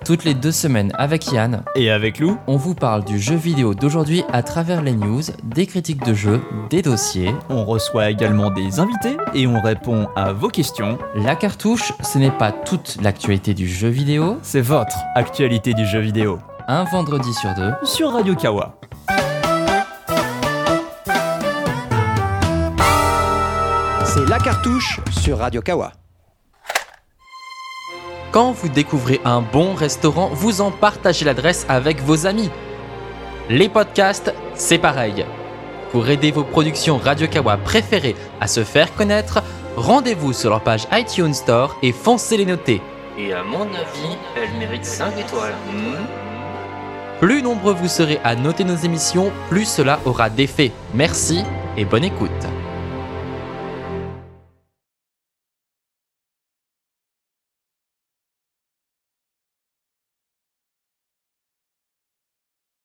Toutes 0.05 0.25
les 0.25 0.33
deux 0.33 0.51
semaines 0.51 0.91
avec 0.97 1.31
Yann 1.31 1.63
et 1.75 1.89
avec 1.89 2.19
Lou, 2.19 2.37
on 2.47 2.57
vous 2.57 2.75
parle 2.75 3.05
du 3.05 3.19
jeu 3.19 3.35
vidéo 3.35 3.73
d'aujourd'hui 3.73 4.23
à 4.33 4.43
travers 4.43 4.81
les 4.81 4.91
news, 4.91 5.21
des 5.45 5.65
critiques 5.65 6.05
de 6.05 6.13
jeux, 6.13 6.41
des 6.69 6.81
dossiers. 6.81 7.33
On 7.49 7.63
reçoit 7.63 8.09
également 8.09 8.49
des 8.49 8.81
invités 8.81 9.15
et 9.33 9.47
on 9.47 9.61
répond 9.61 10.09
à 10.17 10.33
vos 10.33 10.49
questions. 10.49 10.97
La 11.15 11.37
cartouche, 11.37 11.93
ce 12.03 12.17
n'est 12.17 12.31
pas 12.31 12.51
toute 12.51 12.97
l'actualité 13.01 13.53
du 13.53 13.65
jeu 13.65 13.87
vidéo, 13.87 14.39
c'est 14.41 14.61
votre 14.61 14.97
actualité 15.15 15.73
du 15.73 15.85
jeu 15.85 15.99
vidéo. 15.99 16.37
Un 16.67 16.83
vendredi 16.83 17.33
sur 17.33 17.53
deux 17.55 17.71
sur 17.85 18.11
Radio 18.11 18.35
Kawa. 18.35 18.77
C'est 24.05 24.27
la 24.27 24.39
cartouche 24.39 24.99
sur 25.11 25.37
Radio 25.37 25.61
Kawa. 25.61 25.93
Quand 28.34 28.52
vous 28.52 28.67
découvrez 28.67 29.22
un 29.26 29.41
bon 29.41 29.76
restaurant, 29.76 30.32
vous 30.34 30.60
en 30.60 30.72
partagez 30.72 31.24
l'adresse 31.24 31.67
avec 31.69 32.02
vos 32.02 32.26
amis. 32.26 32.50
Les 33.48 33.69
podcasts, 33.69 34.34
c'est 34.56 34.80
pareil. 34.80 35.24
Pour 35.91 36.10
aider 36.10 36.32
vos 36.32 36.43
productions 36.43 36.98
Radio 36.98 37.28
Kawa 37.28 37.58
préférées 37.58 38.15
à 38.41 38.48
se 38.48 38.63
faire 38.63 38.93
connaître, 38.96 39.43
rendez-vous 39.78 40.34
sur 40.34 40.50
leur 40.50 40.62
page 40.62 40.88
iTunes 40.91 41.36
Store 41.36 41.78
et 41.84 41.91
foncez 41.91 42.38
les 42.38 42.48
noter. 42.48 42.82
Et 43.19 43.34
à 43.34 43.43
mon 43.43 43.62
avis, 43.62 44.17
elle 44.36 44.58
mérite 44.58 44.84
5 44.84 45.15
étoiles. 45.19 45.54
Hmm 45.72 46.24
plus 47.19 47.41
nombreux 47.41 47.74
vous 47.74 47.88
serez 47.88 48.19
à 48.26 48.36
noter 48.36 48.65
nos 48.65 48.76
émissions, 48.76 49.32
plus 49.48 49.63
cela 49.63 50.02
aura 50.04 50.30
d'effet. 50.30 50.74
Merci 50.93 51.46
et 51.78 51.86
bonne 51.86 52.04
écoute. 52.04 52.30